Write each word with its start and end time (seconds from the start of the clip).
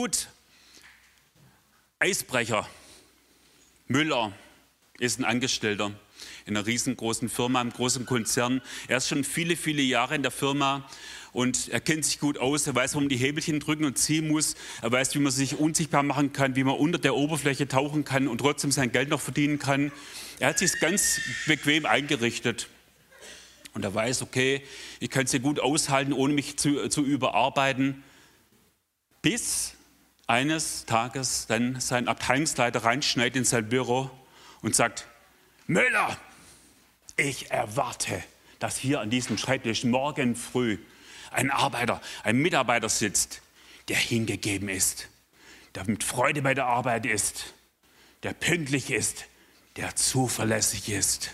Gut, 0.00 0.28
Eisbrecher, 1.98 2.68
Müller 3.88 4.32
ist 5.00 5.18
ein 5.18 5.24
Angestellter 5.24 5.90
in 6.46 6.56
einer 6.56 6.64
riesengroßen 6.64 7.28
Firma, 7.28 7.60
einem 7.60 7.72
großen 7.72 8.06
Konzern. 8.06 8.62
Er 8.86 8.98
ist 8.98 9.08
schon 9.08 9.24
viele, 9.24 9.56
viele 9.56 9.82
Jahre 9.82 10.14
in 10.14 10.22
der 10.22 10.30
Firma 10.30 10.88
und 11.32 11.68
er 11.70 11.80
kennt 11.80 12.04
sich 12.04 12.20
gut 12.20 12.38
aus. 12.38 12.68
Er 12.68 12.76
weiß, 12.76 12.94
warum 12.94 13.08
die 13.08 13.16
Hebelchen 13.16 13.58
drücken 13.58 13.84
und 13.86 13.98
ziehen 13.98 14.28
muss. 14.28 14.54
Er 14.82 14.92
weiß, 14.92 15.16
wie 15.16 15.18
man 15.18 15.32
sich 15.32 15.56
unsichtbar 15.56 16.04
machen 16.04 16.32
kann, 16.32 16.54
wie 16.54 16.62
man 16.62 16.76
unter 16.76 17.00
der 17.00 17.16
Oberfläche 17.16 17.66
tauchen 17.66 18.04
kann 18.04 18.28
und 18.28 18.38
trotzdem 18.38 18.70
sein 18.70 18.92
Geld 18.92 19.08
noch 19.08 19.20
verdienen 19.20 19.58
kann. 19.58 19.90
Er 20.38 20.50
hat 20.50 20.60
sich 20.60 20.78
ganz 20.78 21.20
bequem 21.48 21.86
eingerichtet. 21.86 22.68
Und 23.74 23.84
er 23.84 23.92
weiß, 23.92 24.22
okay, 24.22 24.62
ich 25.00 25.10
kann 25.10 25.24
es 25.24 25.32
ja 25.32 25.40
gut 25.40 25.58
aushalten, 25.58 26.12
ohne 26.12 26.34
mich 26.34 26.56
zu, 26.56 26.88
zu 26.88 27.02
überarbeiten. 27.02 28.04
Bis 29.22 29.74
eines 30.28 30.84
Tages 30.84 31.46
dann 31.48 31.80
sein 31.80 32.06
Abteilungsleiter 32.06 32.84
reinschneidet 32.84 33.36
in 33.36 33.44
sein 33.44 33.68
Büro 33.68 34.10
und 34.60 34.76
sagt, 34.76 35.08
Müller, 35.66 36.16
ich 37.16 37.50
erwarte, 37.50 38.22
dass 38.58 38.76
hier 38.76 39.00
an 39.00 39.10
diesem 39.10 39.38
Schreibtisch 39.38 39.84
morgen 39.84 40.36
früh 40.36 40.78
ein 41.30 41.50
Arbeiter, 41.50 42.00
ein 42.22 42.36
Mitarbeiter 42.36 42.88
sitzt, 42.88 43.40
der 43.88 43.96
hingegeben 43.96 44.68
ist, 44.68 45.08
der 45.74 45.88
mit 45.88 46.04
Freude 46.04 46.42
bei 46.42 46.54
der 46.54 46.66
Arbeit 46.66 47.06
ist, 47.06 47.54
der 48.22 48.34
pünktlich 48.34 48.90
ist, 48.90 49.24
der 49.76 49.96
zuverlässig 49.96 50.90
ist 50.90 51.30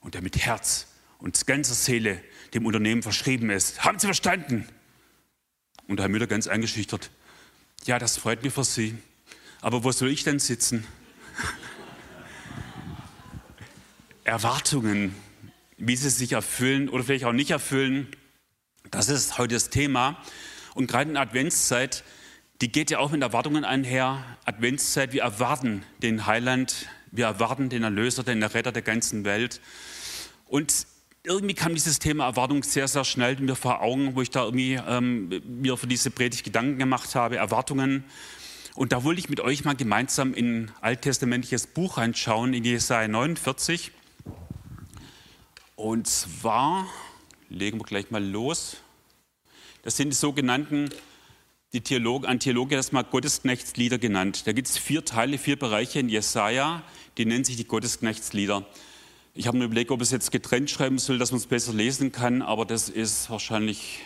und 0.00 0.14
der 0.14 0.22
mit 0.22 0.36
Herz 0.36 0.86
und 1.18 1.46
ganzer 1.46 1.74
Seele 1.74 2.22
dem 2.54 2.64
Unternehmen 2.64 3.02
verschrieben 3.02 3.50
ist. 3.50 3.84
Haben 3.84 3.98
Sie 3.98 4.06
verstanden? 4.06 4.68
Und 5.88 6.00
Herr 6.00 6.08
Müller 6.08 6.26
ganz 6.26 6.46
eingeschüchtert. 6.46 7.10
Ja, 7.84 7.98
das 7.98 8.16
freut 8.16 8.42
mich 8.42 8.52
für 8.52 8.64
Sie. 8.64 8.98
Aber 9.60 9.82
wo 9.84 9.92
soll 9.92 10.10
ich 10.10 10.24
denn 10.24 10.38
sitzen? 10.38 10.86
Erwartungen, 14.24 15.14
wie 15.78 15.96
sie 15.96 16.10
sich 16.10 16.32
erfüllen 16.32 16.88
oder 16.88 17.02
vielleicht 17.02 17.24
auch 17.24 17.32
nicht 17.32 17.50
erfüllen, 17.50 18.08
das 18.90 19.08
ist 19.08 19.38
heute 19.38 19.54
das 19.54 19.70
Thema. 19.70 20.22
Und 20.74 20.86
gerade 20.86 21.10
in 21.10 21.16
Adventszeit, 21.16 22.04
die 22.60 22.70
geht 22.70 22.90
ja 22.90 22.98
auch 22.98 23.10
mit 23.10 23.22
Erwartungen 23.22 23.64
einher. 23.64 24.22
Adventszeit, 24.44 25.12
wir 25.12 25.22
erwarten 25.22 25.82
den 26.02 26.26
Heiland, 26.26 26.88
wir 27.10 27.24
erwarten 27.24 27.68
den 27.70 27.84
Erlöser, 27.84 28.22
den 28.22 28.42
Retter 28.42 28.72
der 28.72 28.82
ganzen 28.82 29.24
Welt. 29.24 29.60
Und 30.46 30.86
irgendwie 31.28 31.54
kam 31.54 31.74
dieses 31.74 31.98
Thema 31.98 32.24
Erwartung 32.24 32.62
sehr, 32.62 32.88
sehr 32.88 33.04
schnell 33.04 33.36
mir 33.36 33.54
vor 33.54 33.82
Augen, 33.82 34.14
wo 34.14 34.22
ich 34.22 34.30
da 34.30 34.44
irgendwie 34.44 34.74
ähm, 34.74 35.42
mir 35.46 35.76
für 35.76 35.86
diese 35.86 36.10
Predigt 36.10 36.44
Gedanken 36.44 36.78
gemacht 36.78 37.14
habe, 37.14 37.36
Erwartungen. 37.36 38.04
Und 38.74 38.92
da 38.92 39.04
wollte 39.04 39.20
ich 39.20 39.28
mit 39.28 39.40
euch 39.40 39.64
mal 39.64 39.76
gemeinsam 39.76 40.32
in 40.32 40.64
ein 40.64 40.72
alttestamentliches 40.80 41.66
Buch 41.66 41.98
reinschauen, 41.98 42.54
in 42.54 42.64
Jesaja 42.64 43.08
49. 43.08 43.92
Und 45.76 46.06
zwar, 46.06 46.86
legen 47.48 47.78
wir 47.78 47.84
gleich 47.84 48.10
mal 48.10 48.24
los, 48.24 48.78
das 49.82 49.96
sind 49.96 50.10
die 50.10 50.16
sogenannten, 50.16 50.88
die 51.72 51.82
Theologen, 51.82 52.26
ein 52.26 52.40
Theologe 52.40 52.76
hat 52.76 52.78
das 52.78 52.92
mal 52.92 53.04
Gottesknechtslieder 53.04 53.98
genannt. 53.98 54.46
Da 54.46 54.52
gibt 54.52 54.68
es 54.68 54.78
vier 54.78 55.04
Teile, 55.04 55.36
vier 55.36 55.58
Bereiche 55.58 56.00
in 56.00 56.08
Jesaja, 56.08 56.82
die 57.18 57.26
nennen 57.26 57.44
sich 57.44 57.56
die 57.56 57.66
Gottesknechtslieder. 57.66 58.66
Ich 59.38 59.46
habe 59.46 59.56
mir 59.56 59.66
überlegt, 59.66 59.92
ob 59.92 60.00
ich 60.00 60.08
es 60.08 60.10
jetzt 60.10 60.32
getrennt 60.32 60.68
schreiben 60.68 60.98
soll, 60.98 61.16
dass 61.16 61.30
man 61.30 61.38
es 61.38 61.46
besser 61.46 61.72
lesen 61.72 62.10
kann, 62.10 62.42
aber 62.42 62.64
das 62.64 62.88
ist 62.88 63.30
wahrscheinlich 63.30 64.00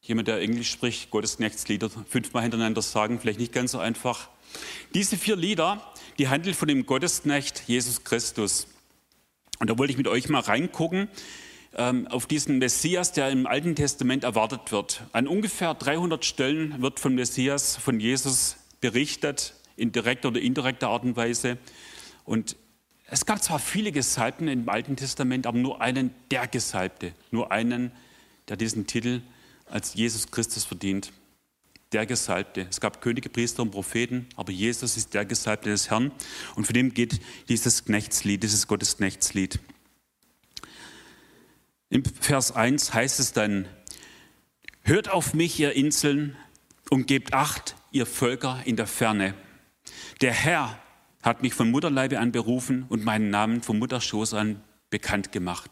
jemand, 0.00 0.26
der 0.26 0.40
Englisch 0.40 0.70
spricht, 0.70 1.10
Gottesknechtslieder 1.10 1.90
fünfmal 2.08 2.44
hintereinander 2.44 2.80
sagen, 2.80 3.20
vielleicht 3.20 3.38
nicht 3.38 3.52
ganz 3.52 3.72
so 3.72 3.78
einfach. 3.78 4.30
Diese 4.94 5.18
vier 5.18 5.36
Lieder, 5.36 5.84
die 6.16 6.28
handeln 6.28 6.54
von 6.54 6.66
dem 6.66 6.86
Gottesknecht 6.86 7.64
Jesus 7.66 8.02
Christus. 8.02 8.68
Und 9.58 9.68
da 9.68 9.76
wollte 9.76 9.90
ich 9.90 9.98
mit 9.98 10.08
euch 10.08 10.30
mal 10.30 10.40
reingucken 10.40 11.08
ähm, 11.74 12.06
auf 12.06 12.24
diesen 12.24 12.56
Messias, 12.56 13.12
der 13.12 13.28
im 13.28 13.46
Alten 13.46 13.74
Testament 13.74 14.24
erwartet 14.24 14.72
wird. 14.72 15.02
An 15.12 15.28
ungefähr 15.28 15.74
300 15.74 16.24
Stellen 16.24 16.80
wird 16.80 17.00
von 17.00 17.14
Messias, 17.14 17.76
von 17.76 18.00
Jesus 18.00 18.56
berichtet, 18.80 19.56
in 19.76 19.92
direkter 19.92 20.28
oder 20.28 20.40
indirekter 20.40 20.88
Art 20.88 21.04
und 21.04 21.16
Weise. 21.16 21.58
Und 22.24 22.56
es 23.10 23.26
gab 23.26 23.42
zwar 23.42 23.58
viele 23.58 23.90
Gesalbten 23.90 24.46
im 24.46 24.68
Alten 24.68 24.96
Testament, 24.96 25.46
aber 25.46 25.58
nur 25.58 25.80
einen, 25.80 26.14
der 26.30 26.46
Gesalbte, 26.46 27.12
nur 27.32 27.50
einen, 27.50 27.90
der 28.48 28.56
diesen 28.56 28.86
Titel 28.86 29.22
als 29.66 29.94
Jesus 29.94 30.30
Christus 30.30 30.64
verdient. 30.64 31.12
Der 31.92 32.06
Gesalbte. 32.06 32.68
Es 32.70 32.80
gab 32.80 33.00
Könige, 33.00 33.28
Priester 33.28 33.62
und 33.62 33.72
Propheten, 33.72 34.28
aber 34.36 34.52
Jesus 34.52 34.96
ist 34.96 35.12
der 35.12 35.24
Gesalbte 35.24 35.70
des 35.70 35.90
Herrn. 35.90 36.12
Und 36.54 36.68
für 36.68 36.72
den 36.72 36.94
geht 36.94 37.20
dieses 37.48 37.84
Knechtslied, 37.84 38.44
dieses 38.44 38.68
Gottesknechtslied. 38.68 39.58
Im 41.88 42.04
Vers 42.04 42.52
1 42.52 42.94
heißt 42.94 43.18
es 43.18 43.32
dann, 43.32 43.66
Hört 44.82 45.10
auf 45.10 45.34
mich, 45.34 45.58
ihr 45.58 45.72
Inseln, 45.72 46.36
und 46.90 47.06
gebt 47.08 47.34
Acht, 47.34 47.74
ihr 47.90 48.06
Völker 48.06 48.62
in 48.64 48.76
der 48.76 48.86
Ferne. 48.86 49.34
Der 50.20 50.32
Herr 50.32 50.80
hat 51.22 51.42
mich 51.42 51.54
von 51.54 51.70
Mutterleibe 51.70 52.18
an 52.18 52.32
berufen 52.32 52.84
und 52.88 53.04
meinen 53.04 53.30
Namen 53.30 53.62
vom 53.62 53.78
Mutterschoß 53.78 54.34
an 54.34 54.62
bekannt 54.88 55.32
gemacht. 55.32 55.70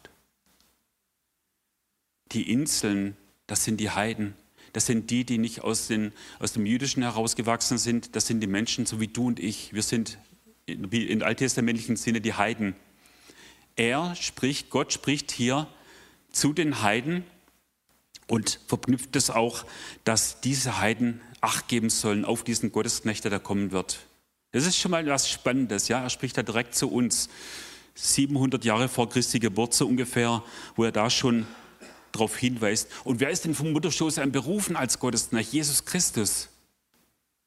Die 2.33 2.51
Inseln, 2.51 3.17
das 3.47 3.65
sind 3.65 3.79
die 3.79 3.91
Heiden. 3.91 4.35
Das 4.75 4.87
sind 4.87 5.11
die, 5.11 5.25
die 5.25 5.39
nicht 5.39 5.63
aus, 5.63 5.89
den, 5.89 6.13
aus 6.39 6.53
dem 6.53 6.67
Jüdischen 6.67 7.03
herausgewachsen 7.03 7.79
sind. 7.79 8.15
Das 8.15 8.27
sind 8.27 8.41
die 8.41 8.47
Menschen, 8.47 8.85
so 8.85 9.01
wie 9.01 9.09
du 9.09 9.27
und 9.27 9.41
ich. 9.41 9.73
Wir 9.73 9.83
sind 9.83 10.19
in 10.67 11.23
alttestamentlichen 11.23 11.97
Sinne 11.97 12.21
die 12.21 12.35
Heiden. 12.35 12.77
Er 13.77 14.15
spricht, 14.15 14.69
Gott 14.69 14.93
spricht 14.93 15.31
hier 15.31 15.67
zu 16.31 16.53
den 16.53 16.83
Heiden 16.83 17.25
und 18.27 18.61
verknüpft 18.67 19.17
es 19.17 19.31
auch, 19.31 19.65
dass 20.05 20.43
diese 20.43 20.79
Heiden 20.79 21.23
Acht 21.41 21.69
geben 21.69 21.89
sollen 21.89 22.25
auf 22.25 22.43
diesen 22.43 22.73
Gottesknecht, 22.73 23.25
der 23.25 23.39
kommen 23.39 23.71
wird. 23.71 24.01
Das 24.53 24.65
ist 24.65 24.77
schon 24.77 24.91
mal 24.91 25.07
was 25.07 25.29
Spannendes. 25.29 25.89
Ja? 25.89 26.03
Er 26.03 26.11
spricht 26.11 26.37
da 26.37 26.43
direkt 26.43 26.75
zu 26.75 26.91
uns. 26.91 27.29
700 27.95 28.65
Jahre 28.65 28.89
vor 28.89 29.09
Christi 29.09 29.41
Geburt 29.41 29.75
so 29.75 29.87
ungefähr, 29.87 30.43
wo 30.77 30.85
er 30.85 30.93
da 30.93 31.11
schon 31.11 31.47
darauf 32.13 32.37
hinweist. 32.37 32.89
Und 33.05 33.21
wer 33.21 33.31
ist 33.31 33.45
denn 33.45 33.55
vom 33.55 33.73
Mutterschoß 33.73 34.19
an 34.19 34.33
berufen 34.33 34.77
als 34.77 34.99
Gottesnach? 34.99 35.41
Jesus 35.41 35.85
Christus. 35.85 36.49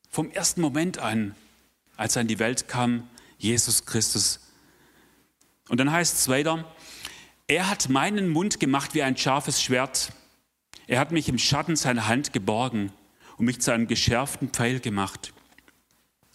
Vom 0.09 0.29
ersten 0.29 0.61
Moment 0.61 0.97
an, 0.97 1.35
als 1.95 2.15
er 2.15 2.23
in 2.23 2.27
die 2.27 2.39
Welt 2.39 2.67
kam, 2.67 3.07
Jesus 3.37 3.85
Christus. 3.85 4.41
Und 5.69 5.79
dann 5.79 5.91
heißt 5.91 6.17
es 6.17 6.27
weiter, 6.27 6.65
er 7.47 7.69
hat 7.69 7.89
meinen 7.89 8.29
Mund 8.29 8.59
gemacht 8.59 8.93
wie 8.93 9.03
ein 9.03 9.17
scharfes 9.17 9.61
Schwert. 9.63 10.11
Er 10.87 10.99
hat 10.99 11.11
mich 11.11 11.29
im 11.29 11.37
Schatten 11.37 11.75
seiner 11.75 12.07
Hand 12.07 12.33
geborgen 12.33 12.91
und 13.37 13.45
mich 13.45 13.61
zu 13.61 13.71
einem 13.71 13.87
geschärften 13.87 14.49
Pfeil 14.49 14.79
gemacht. 14.79 15.33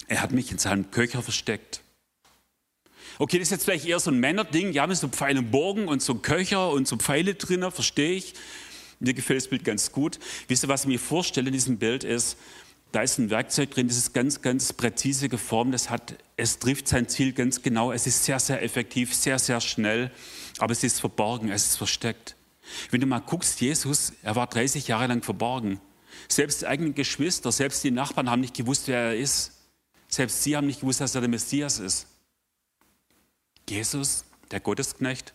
Er 0.07 0.21
hat 0.21 0.31
mich 0.31 0.51
in 0.51 0.57
seinem 0.57 0.89
Köcher 0.91 1.21
versteckt. 1.21 1.81
Okay, 3.19 3.39
das 3.39 3.47
ist 3.47 3.51
jetzt 3.51 3.63
vielleicht 3.65 3.85
eher 3.85 3.99
so 3.99 4.11
ein 4.11 4.19
Männerding, 4.19 4.71
ja, 4.73 4.85
mit 4.85 4.97
so 4.97 5.07
Pfeil 5.07 5.37
und 5.37 5.51
Bogen 5.51 5.87
und 5.87 6.01
so 6.01 6.15
Köcher 6.15 6.69
und 6.69 6.87
so 6.87 6.97
Pfeile 6.97 7.35
drin, 7.35 7.69
verstehe 7.71 8.13
ich. 8.13 8.33
Mir 8.99 9.13
gefällt 9.13 9.41
das 9.41 9.47
Bild 9.47 9.63
ganz 9.63 9.91
gut. 9.91 10.19
Wisst 10.47 10.63
ihr, 10.63 10.69
was 10.69 10.81
ich 10.81 10.87
mir 10.87 10.99
vorstelle 10.99 11.47
in 11.47 11.53
diesem 11.53 11.77
Bild 11.77 12.03
ist, 12.03 12.37
da 12.91 13.01
ist 13.01 13.17
ein 13.17 13.29
Werkzeug 13.29 13.71
drin, 13.71 13.87
das 13.87 13.97
ist 13.97 14.13
ganz, 14.13 14.41
ganz 14.41 14.71
präzise 14.71 15.29
geformt, 15.29 15.73
das 15.73 15.89
hat, 15.89 16.15
es 16.37 16.59
trifft 16.59 16.87
sein 16.87 17.09
Ziel 17.09 17.33
ganz 17.33 17.61
genau, 17.61 17.91
es 17.91 18.07
ist 18.07 18.23
sehr, 18.23 18.39
sehr 18.39 18.63
effektiv, 18.63 19.13
sehr, 19.13 19.39
sehr 19.39 19.59
schnell, 19.59 20.09
aber 20.57 20.71
es 20.71 20.83
ist 20.83 21.01
verborgen, 21.01 21.51
es 21.51 21.65
ist 21.65 21.75
versteckt. 21.75 22.35
Wenn 22.89 23.01
du 23.01 23.07
mal 23.07 23.19
guckst, 23.19 23.59
Jesus, 23.59 24.13
er 24.23 24.35
war 24.35 24.47
30 24.47 24.87
Jahre 24.87 25.07
lang 25.07 25.21
verborgen. 25.21 25.79
Selbst 26.27 26.61
die 26.61 26.67
eigenen 26.67 26.95
Geschwister, 26.95 27.51
selbst 27.51 27.83
die 27.83 27.91
Nachbarn 27.91 28.29
haben 28.29 28.41
nicht 28.41 28.55
gewusst, 28.55 28.87
wer 28.87 28.99
er 28.99 29.15
ist. 29.17 29.56
Selbst 30.07 30.43
sie 30.43 30.55
haben 30.55 30.67
nicht 30.67 30.81
gewusst, 30.81 31.01
dass 31.01 31.15
er 31.15 31.21
der 31.21 31.29
Messias 31.29 31.79
ist. 31.79 32.07
Jesus, 33.69 34.25
der 34.51 34.59
Gottesknecht, 34.59 35.33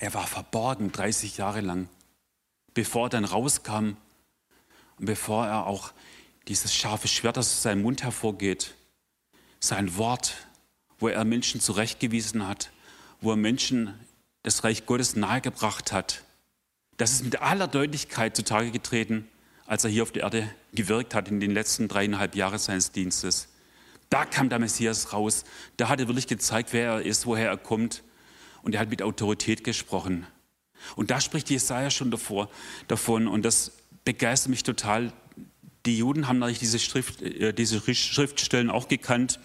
er 0.00 0.14
war 0.14 0.26
verborgen 0.26 0.92
30 0.92 1.36
Jahre 1.36 1.60
lang, 1.60 1.88
bevor 2.72 3.06
er 3.06 3.10
dann 3.10 3.24
rauskam 3.24 3.96
und 4.98 5.06
bevor 5.06 5.46
er 5.46 5.66
auch 5.66 5.92
dieses 6.48 6.74
scharfe 6.74 7.08
Schwert, 7.08 7.36
das 7.36 7.48
aus 7.48 7.62
seinem 7.62 7.82
Mund 7.82 8.02
hervorgeht, 8.02 8.74
sein 9.60 9.96
Wort, 9.96 10.34
wo 10.98 11.08
er 11.08 11.24
Menschen 11.24 11.60
zurechtgewiesen 11.60 12.46
hat, 12.46 12.70
wo 13.20 13.30
er 13.30 13.36
Menschen 13.36 13.98
das 14.42 14.64
Reich 14.64 14.86
Gottes 14.86 15.16
nahegebracht 15.16 15.92
hat. 15.92 16.22
Das 16.96 17.12
ist 17.12 17.24
mit 17.24 17.40
aller 17.40 17.66
Deutlichkeit 17.66 18.36
zutage 18.36 18.70
getreten, 18.70 19.28
als 19.66 19.84
er 19.84 19.90
hier 19.90 20.02
auf 20.02 20.12
der 20.12 20.24
Erde 20.24 20.50
gewirkt 20.72 21.14
hat 21.14 21.28
in 21.28 21.40
den 21.40 21.50
letzten 21.50 21.88
dreieinhalb 21.88 22.36
Jahren 22.36 22.58
seines 22.58 22.92
Dienstes. 22.92 23.48
Da 24.14 24.24
kam 24.24 24.48
der 24.48 24.60
Messias 24.60 25.12
raus. 25.12 25.42
Da 25.76 25.88
hat 25.88 25.98
er 25.98 26.06
wirklich 26.06 26.28
gezeigt, 26.28 26.72
wer 26.72 26.86
er 26.86 27.02
ist, 27.02 27.26
woher 27.26 27.48
er 27.48 27.56
kommt. 27.56 28.04
Und 28.62 28.72
er 28.72 28.80
hat 28.80 28.88
mit 28.88 29.02
Autorität 29.02 29.64
gesprochen. 29.64 30.24
Und 30.94 31.10
da 31.10 31.20
spricht 31.20 31.50
Jesaja 31.50 31.90
schon 31.90 32.12
davor, 32.12 32.48
davon. 32.86 33.26
Und 33.26 33.44
das 33.44 33.72
begeistert 34.04 34.50
mich 34.50 34.62
total. 34.62 35.12
Die 35.84 35.98
Juden 35.98 36.28
haben 36.28 36.38
natürlich 36.38 36.60
diese, 36.60 36.78
Schrift, 36.78 37.22
äh, 37.22 37.52
diese 37.52 37.80
Schriftstellen 37.92 38.70
auch 38.70 38.86
gekannt 38.86 39.40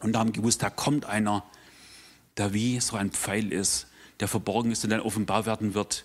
und 0.00 0.16
haben 0.16 0.32
gewusst, 0.32 0.64
da 0.64 0.70
kommt 0.70 1.04
einer, 1.04 1.44
der 2.36 2.52
wie 2.52 2.80
so 2.80 2.96
ein 2.96 3.12
Pfeil 3.12 3.52
ist, 3.52 3.86
der 4.18 4.26
verborgen 4.26 4.72
ist 4.72 4.82
und 4.82 4.90
dann 4.90 5.02
offenbar 5.02 5.46
werden 5.46 5.74
wird, 5.74 6.04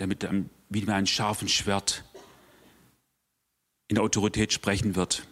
der 0.00 0.08
mit 0.08 0.24
einem, 0.24 0.50
wie 0.70 0.80
mit 0.80 0.90
einem 0.90 1.06
scharfen 1.06 1.46
Schwert 1.46 2.02
in 3.86 3.94
der 3.94 4.02
Autorität 4.02 4.52
sprechen 4.52 4.96
wird. 4.96 5.28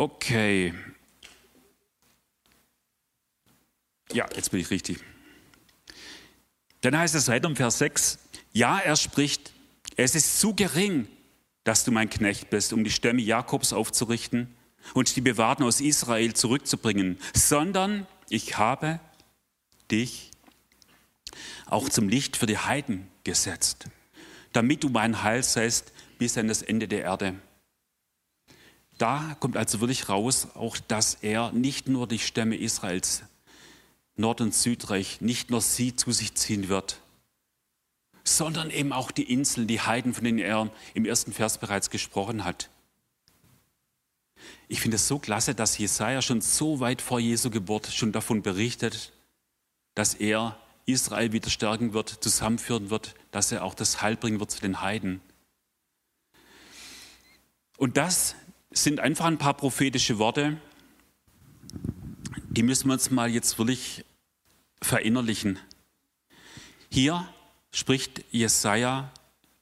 Okay. 0.00 0.72
Ja, 4.10 4.26
jetzt 4.34 4.50
bin 4.50 4.60
ich 4.60 4.70
richtig. 4.70 4.98
Dann 6.80 6.96
heißt 6.96 7.14
es 7.14 7.28
weiter 7.28 7.48
im 7.50 7.54
Vers 7.54 7.76
6, 7.76 8.18
ja, 8.54 8.78
er 8.78 8.96
spricht, 8.96 9.52
es 9.96 10.14
ist 10.14 10.40
zu 10.40 10.54
gering, 10.54 11.06
dass 11.64 11.84
du 11.84 11.92
mein 11.92 12.08
Knecht 12.08 12.48
bist, 12.48 12.72
um 12.72 12.82
die 12.82 12.90
Stämme 12.90 13.20
Jakobs 13.20 13.74
aufzurichten 13.74 14.48
und 14.94 15.14
die 15.14 15.20
Bewahrten 15.20 15.64
aus 15.64 15.82
Israel 15.82 16.32
zurückzubringen, 16.32 17.18
sondern 17.34 18.06
ich 18.30 18.56
habe 18.56 19.00
dich 19.90 20.30
auch 21.66 21.90
zum 21.90 22.08
Licht 22.08 22.38
für 22.38 22.46
die 22.46 22.56
Heiden 22.56 23.06
gesetzt, 23.22 23.84
damit 24.54 24.82
du 24.82 24.88
mein 24.88 25.22
Heil 25.22 25.42
seist 25.42 25.92
bis 26.18 26.38
an 26.38 26.48
das 26.48 26.62
Ende 26.62 26.88
der 26.88 27.02
Erde. 27.02 27.34
Da 29.00 29.34
kommt 29.40 29.56
also 29.56 29.80
wirklich 29.80 30.10
raus, 30.10 30.48
auch 30.52 30.76
dass 30.76 31.14
er 31.22 31.52
nicht 31.52 31.88
nur 31.88 32.06
die 32.06 32.18
Stämme 32.18 32.54
Israels, 32.54 33.22
Nord- 34.16 34.42
und 34.42 34.54
Südreich, 34.54 35.22
nicht 35.22 35.48
nur 35.48 35.62
sie 35.62 35.96
zu 35.96 36.12
sich 36.12 36.34
ziehen 36.34 36.68
wird, 36.68 37.00
sondern 38.24 38.70
eben 38.70 38.92
auch 38.92 39.10
die 39.10 39.32
Inseln, 39.32 39.66
die 39.66 39.80
Heiden, 39.80 40.12
von 40.12 40.24
denen 40.24 40.38
er 40.38 40.70
im 40.92 41.06
ersten 41.06 41.32
Vers 41.32 41.56
bereits 41.56 41.88
gesprochen 41.88 42.44
hat. 42.44 42.68
Ich 44.68 44.82
finde 44.82 44.96
es 44.96 45.08
so 45.08 45.18
klasse, 45.18 45.54
dass 45.54 45.78
Jesaja 45.78 46.20
schon 46.20 46.42
so 46.42 46.80
weit 46.80 47.00
vor 47.00 47.20
Jesu 47.20 47.48
Geburt 47.48 47.86
schon 47.86 48.12
davon 48.12 48.42
berichtet, 48.42 49.12
dass 49.94 50.12
er 50.12 50.58
Israel 50.84 51.32
wieder 51.32 51.48
stärken 51.48 51.94
wird, 51.94 52.22
zusammenführen 52.22 52.90
wird, 52.90 53.14
dass 53.30 53.50
er 53.50 53.64
auch 53.64 53.72
das 53.72 54.02
Heil 54.02 54.16
bringen 54.16 54.40
wird 54.40 54.50
zu 54.50 54.60
den 54.60 54.82
Heiden. 54.82 55.22
Und 57.78 57.96
das 57.96 58.34
sind 58.72 59.00
einfach 59.00 59.26
ein 59.26 59.38
paar 59.38 59.54
prophetische 59.54 60.18
Worte, 60.18 60.56
die 62.50 62.62
müssen 62.62 62.88
wir 62.88 62.94
uns 62.94 63.10
mal 63.10 63.30
jetzt 63.30 63.58
wirklich 63.58 64.04
verinnerlichen. 64.82 65.58
Hier 66.90 67.28
spricht 67.72 68.24
Jesaja 68.30 69.12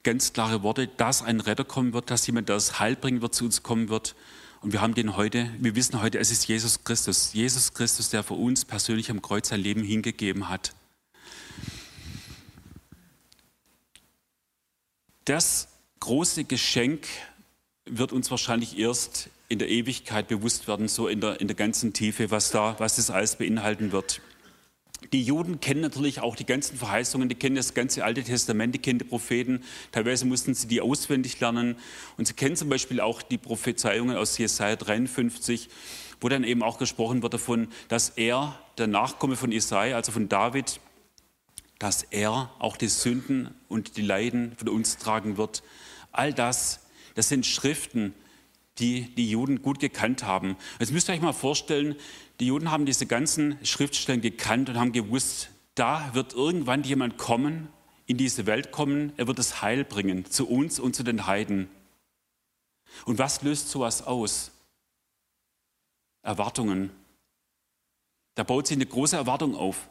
ganz 0.02 0.32
klare 0.32 0.62
Worte, 0.62 0.88
dass 0.88 1.22
ein 1.22 1.40
Retter 1.40 1.64
kommen 1.64 1.92
wird, 1.92 2.10
dass 2.10 2.26
jemand, 2.26 2.48
der 2.48 2.56
das 2.56 2.78
Heil 2.78 2.96
bringen 2.96 3.20
wird, 3.20 3.34
zu 3.34 3.44
uns 3.44 3.62
kommen 3.62 3.88
wird. 3.88 4.14
Und 4.60 4.72
wir 4.72 4.80
haben 4.80 4.94
den 4.94 5.16
heute, 5.16 5.52
wir 5.58 5.76
wissen 5.76 6.00
heute, 6.00 6.18
es 6.18 6.30
ist 6.30 6.48
Jesus 6.48 6.84
Christus. 6.84 7.32
Jesus 7.32 7.74
Christus, 7.74 8.10
der 8.10 8.22
für 8.22 8.34
uns 8.34 8.64
persönlich 8.64 9.10
am 9.10 9.22
Kreuz 9.22 9.48
sein 9.48 9.60
Leben 9.60 9.82
hingegeben 9.82 10.48
hat. 10.48 10.74
Das 15.24 15.68
große 16.00 16.44
Geschenk 16.44 17.06
wird 17.90 18.12
uns 18.12 18.30
wahrscheinlich 18.30 18.78
erst 18.78 19.30
in 19.48 19.58
der 19.58 19.68
Ewigkeit 19.68 20.28
bewusst 20.28 20.68
werden, 20.68 20.88
so 20.88 21.08
in 21.08 21.20
der, 21.20 21.40
in 21.40 21.48
der 21.48 21.56
ganzen 21.56 21.92
Tiefe, 21.92 22.30
was, 22.30 22.50
da, 22.50 22.76
was 22.78 22.96
das 22.96 23.10
alles 23.10 23.36
beinhalten 23.36 23.92
wird. 23.92 24.20
Die 25.12 25.22
Juden 25.22 25.60
kennen 25.60 25.80
natürlich 25.80 26.20
auch 26.20 26.34
die 26.34 26.44
ganzen 26.44 26.76
Verheißungen, 26.76 27.28
die 27.28 27.36
kennen 27.36 27.54
das 27.54 27.72
ganze 27.72 28.04
Alte 28.04 28.24
Testament, 28.24 28.74
die 28.74 28.80
kennen 28.80 28.98
die 28.98 29.04
Propheten. 29.04 29.62
Teilweise 29.92 30.26
mussten 30.26 30.54
sie 30.54 30.66
die 30.66 30.80
auswendig 30.80 31.38
lernen. 31.38 31.76
Und 32.16 32.26
sie 32.26 32.34
kennen 32.34 32.56
zum 32.56 32.68
Beispiel 32.68 33.00
auch 33.00 33.22
die 33.22 33.38
Prophezeiungen 33.38 34.16
aus 34.16 34.36
Jesaja 34.36 34.74
53, 34.74 35.68
wo 36.20 36.28
dann 36.28 36.42
eben 36.42 36.64
auch 36.64 36.78
gesprochen 36.78 37.22
wird 37.22 37.32
davon, 37.32 37.68
dass 37.86 38.10
er, 38.10 38.58
der 38.76 38.88
Nachkomme 38.88 39.36
von 39.36 39.52
Jesaja, 39.52 39.96
also 39.96 40.10
von 40.10 40.28
David, 40.28 40.80
dass 41.78 42.02
er 42.02 42.50
auch 42.58 42.76
die 42.76 42.88
Sünden 42.88 43.54
und 43.68 43.96
die 43.96 44.02
Leiden 44.02 44.52
von 44.56 44.68
uns 44.68 44.98
tragen 44.98 45.36
wird. 45.36 45.62
All 46.10 46.34
das, 46.34 46.80
das 47.18 47.28
sind 47.28 47.44
Schriften, 47.46 48.14
die 48.78 49.12
die 49.16 49.28
Juden 49.28 49.60
gut 49.60 49.80
gekannt 49.80 50.22
haben. 50.22 50.56
Jetzt 50.78 50.92
müsst 50.92 51.10
ihr 51.10 51.14
euch 51.14 51.20
mal 51.20 51.32
vorstellen, 51.32 51.96
die 52.38 52.46
Juden 52.46 52.70
haben 52.70 52.86
diese 52.86 53.06
ganzen 53.06 53.58
Schriftstellen 53.66 54.20
gekannt 54.20 54.68
und 54.68 54.78
haben 54.78 54.92
gewusst, 54.92 55.50
da 55.74 56.14
wird 56.14 56.34
irgendwann 56.34 56.84
jemand 56.84 57.18
kommen, 57.18 57.70
in 58.06 58.18
diese 58.18 58.46
Welt 58.46 58.70
kommen, 58.70 59.12
er 59.16 59.26
wird 59.26 59.40
das 59.40 59.62
Heil 59.62 59.84
bringen 59.84 60.26
zu 60.26 60.48
uns 60.48 60.78
und 60.78 60.94
zu 60.94 61.02
den 61.02 61.26
Heiden. 61.26 61.68
Und 63.04 63.18
was 63.18 63.42
löst 63.42 63.68
sowas 63.68 64.06
aus? 64.06 64.52
Erwartungen. 66.22 66.90
Da 68.36 68.44
baut 68.44 68.68
sich 68.68 68.76
eine 68.76 68.86
große 68.86 69.16
Erwartung 69.16 69.56
auf. 69.56 69.88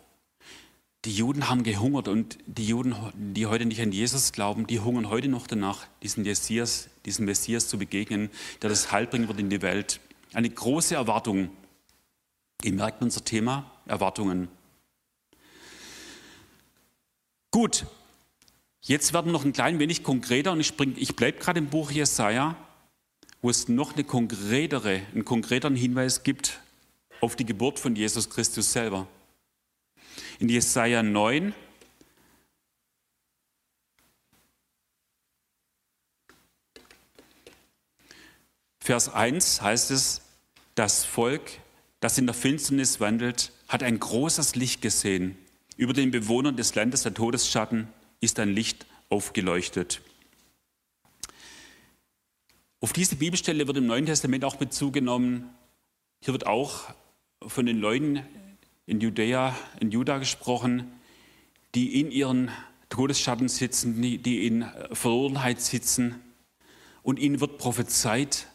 Die 1.07 1.13
Juden 1.13 1.47
haben 1.47 1.63
gehungert 1.63 2.09
und 2.09 2.37
die 2.47 2.67
Juden, 2.67 2.93
die 3.15 3.45
heute 3.45 3.65
nicht 3.65 3.79
an 3.79 3.93
Jesus 3.93 4.33
glauben, 4.33 4.67
die 4.67 4.81
hungern 4.81 5.09
heute 5.09 5.29
noch 5.29 5.47
danach, 5.47 5.87
diesen 6.03 6.23
Messias, 6.23 6.89
diesen 7.05 7.23
Messias 7.23 7.69
zu 7.69 7.77
begegnen, 7.77 8.29
der 8.61 8.69
das 8.69 8.91
Heil 8.91 9.07
bringen 9.07 9.29
wird 9.29 9.39
in 9.39 9.49
die 9.49 9.61
Welt. 9.61 10.01
Eine 10.33 10.49
große 10.49 10.95
Erwartung. 10.95 11.49
Ihr 12.61 12.73
merkt 12.73 13.01
unser 13.01 13.23
Thema 13.23 13.71
Erwartungen. 13.85 14.49
Gut, 17.51 17.85
jetzt 18.81 19.13
werden 19.13 19.27
wir 19.27 19.31
noch 19.31 19.45
ein 19.45 19.53
klein 19.53 19.79
wenig 19.79 20.03
konkreter 20.03 20.51
und 20.51 20.59
ich, 20.59 20.73
ich 20.97 21.15
bleibe 21.15 21.39
gerade 21.39 21.59
im 21.59 21.67
Buch 21.67 21.89
Jesaja, 21.89 22.57
wo 23.41 23.49
es 23.49 23.69
noch 23.69 23.93
eine 23.93 24.03
konkretere, 24.03 25.03
einen 25.13 25.23
konkreteren 25.23 25.77
Hinweis 25.77 26.23
gibt 26.23 26.59
auf 27.21 27.37
die 27.37 27.45
Geburt 27.45 27.79
von 27.79 27.95
Jesus 27.95 28.29
Christus 28.29 28.73
selber. 28.73 29.07
In 30.39 30.49
Jesaja 30.49 31.03
9, 31.03 31.53
Vers 38.79 39.09
1 39.09 39.61
heißt 39.61 39.91
es, 39.91 40.21
das 40.75 41.03
Volk 41.03 41.59
das 41.99 42.17
in 42.17 42.25
der 42.27 42.35
Finsternis 42.35 42.99
wandelt, 42.99 43.51
hat 43.67 43.83
ein 43.83 43.99
großes 43.99 44.55
Licht 44.55 44.81
gesehen. 44.81 45.37
Über 45.75 45.93
den 45.93 46.11
Bewohnern 46.11 46.55
des 46.55 46.75
Landes 46.75 47.03
der 47.03 47.13
Todesschatten 47.13 47.87
ist 48.19 48.39
ein 48.39 48.49
Licht 48.49 48.85
aufgeleuchtet. 49.09 50.01
Auf 52.79 52.93
diese 52.93 53.15
Bibelstelle 53.15 53.67
wird 53.67 53.77
im 53.77 53.87
Neuen 53.87 54.05
Testament 54.05 54.45
auch 54.45 54.55
Bezug 54.55 54.93
genommen. 54.93 55.49
Hier 56.21 56.33
wird 56.33 56.45
auch 56.45 56.93
von 57.47 57.65
den 57.65 57.79
Leuten 57.79 58.23
in 58.87 59.01
Judäa, 59.01 59.55
in 59.79 59.91
Juda 59.91 60.17
gesprochen, 60.17 60.91
die 61.75 61.99
in 61.99 62.09
ihren 62.09 62.49
Todesschatten 62.89 63.49
sitzen, 63.49 64.01
die 64.01 64.47
in 64.47 64.65
Verlorenheit 64.93 65.61
sitzen. 65.61 66.15
Und 67.03 67.19
ihnen 67.19 67.39
wird 67.39 67.57
prophezeit, 67.57 68.47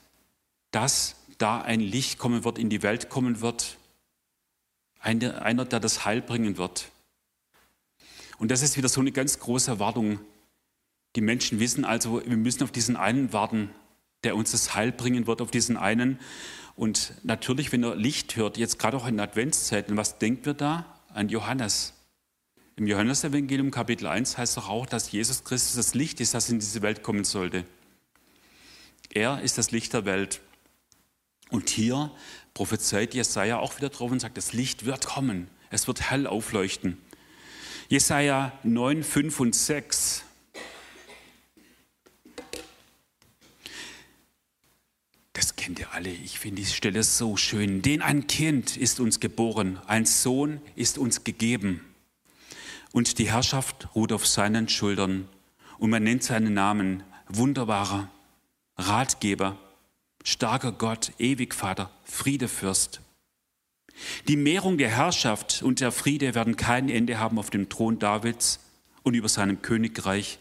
dass 0.73 1.17
da 1.39 1.61
ein 1.61 1.81
Licht 1.81 2.19
kommen 2.19 2.45
wird, 2.45 2.59
in 2.59 2.71
die 2.71 2.83
Welt 2.83 3.09
kommen 3.09 3.41
wird. 3.41 3.77
Einer, 4.99 5.43
einer, 5.43 5.65
der 5.65 5.81
das 5.81 6.05
Heil 6.05 6.23
bringen 6.23 6.57
wird. 6.57 6.91
Und 8.39 8.51
das 8.51 8.63
ist 8.63 8.77
wieder 8.77 8.89
so 8.89 9.01
eine 9.01 9.13
ganz 9.13 9.39
große 9.39 9.71
Erwartung. 9.71 10.19
Die 11.15 11.21
Menschen 11.21 11.61
wissen 11.61 11.85
also, 11.85 12.25
wir 12.25 12.37
müssen 12.37 12.63
auf 12.63 12.73
diesen 12.73 12.97
einen 12.97 13.33
warten, 13.33 13.71
der 14.25 14.35
uns 14.35 14.53
das 14.53 14.75
Heil 14.75 14.93
bringen 14.93 15.27
wird, 15.27 15.43
auf 15.43 15.51
diesen 15.51 15.77
einen. 15.77 16.19
Und 16.83 17.15
natürlich, 17.23 17.71
wenn 17.71 17.85
er 17.85 17.95
Licht 17.95 18.35
hört, 18.35 18.57
jetzt 18.57 18.77
gerade 18.81 18.97
auch 18.97 19.07
in 19.07 19.17
der 19.17 19.29
Adventszeit, 19.29 19.85
was 19.97 20.19
denken 20.19 20.47
wir 20.47 20.55
da? 20.55 21.01
An 21.11 21.29
Johannes. 21.29 21.93
Im 22.75 22.89
Johannesevangelium 22.89 23.71
Kapitel 23.71 24.09
1 24.09 24.37
heißt 24.37 24.57
doch 24.57 24.69
auch, 24.69 24.87
dass 24.87 25.13
Jesus 25.13 25.45
Christus 25.45 25.77
das 25.77 25.95
Licht 25.95 26.21
ist, 26.21 26.35
das 26.35 26.51
in 26.51 26.59
diese 26.59 26.83
Welt 26.83 27.05
kommen 27.05 27.23
sollte. 27.23 27.65
Er 29.11 29.43
ist 29.43 29.59
das 29.59 29.71
Licht 29.71 29.93
der 29.93 30.07
Welt. 30.07 30.41
Und 31.51 31.71
hier 31.71 32.11
prophezeit 32.53 33.15
Jesaja 33.15 33.61
auch 33.61 33.77
wieder 33.77 33.91
drauf 33.91 34.11
und 34.11 34.19
sagt, 34.19 34.37
das 34.37 34.53
Licht 34.53 34.85
wird 34.85 35.07
kommen. 35.07 35.47
Es 35.71 35.87
wird 35.87 36.11
hell 36.11 36.27
aufleuchten. 36.27 36.99
Jesaja 37.91 38.59
9, 38.65 39.05
5 39.05 39.39
und 39.39 39.55
6. 39.55 40.25
kennt 45.63 45.79
ihr 45.79 45.95
alle. 45.95 46.09
Ich 46.09 46.41
finde 46.41 46.61
die 46.61 46.67
Stelle 46.67 47.05
so 47.05 47.37
schön. 47.37 47.83
Denn 47.83 48.03
ein 48.03 48.27
Kind 48.27 48.77
ist 48.77 48.99
uns 48.99 49.21
geboren, 49.21 49.79
ein 49.87 50.07
Sohn 50.07 50.61
ist 50.75 50.99
uns 50.99 51.23
gegeben. 51.23 51.81
Und 52.91 53.21
die 53.21 53.31
Herrschaft 53.31 53.87
ruht 53.95 54.11
auf 54.13 54.27
seinen 54.27 54.69
Schultern. 54.69 55.29
Und 55.79 55.91
man 55.91 56.03
nennt 56.03 56.25
seinen 56.25 56.53
Namen 56.53 57.05
wunderbarer 57.29 58.11
Ratgeber, 58.77 59.57
starker 60.25 60.73
Gott, 60.73 61.13
ewig 61.21 61.55
Vater, 61.55 61.93
Friedefürst. 62.03 63.01
Die 64.27 64.37
Mehrung 64.37 64.79
der 64.79 64.91
Herrschaft 64.91 65.63
und 65.63 65.79
der 65.79 65.93
Friede 65.93 66.35
werden 66.35 66.57
kein 66.57 66.89
Ende 66.89 67.21
haben 67.21 67.39
auf 67.39 67.51
dem 67.51 67.69
Thron 67.69 68.01
Davids 68.01 68.59
und 69.05 69.15
über 69.15 69.29
seinem 69.29 69.63
Königreich, 69.63 70.41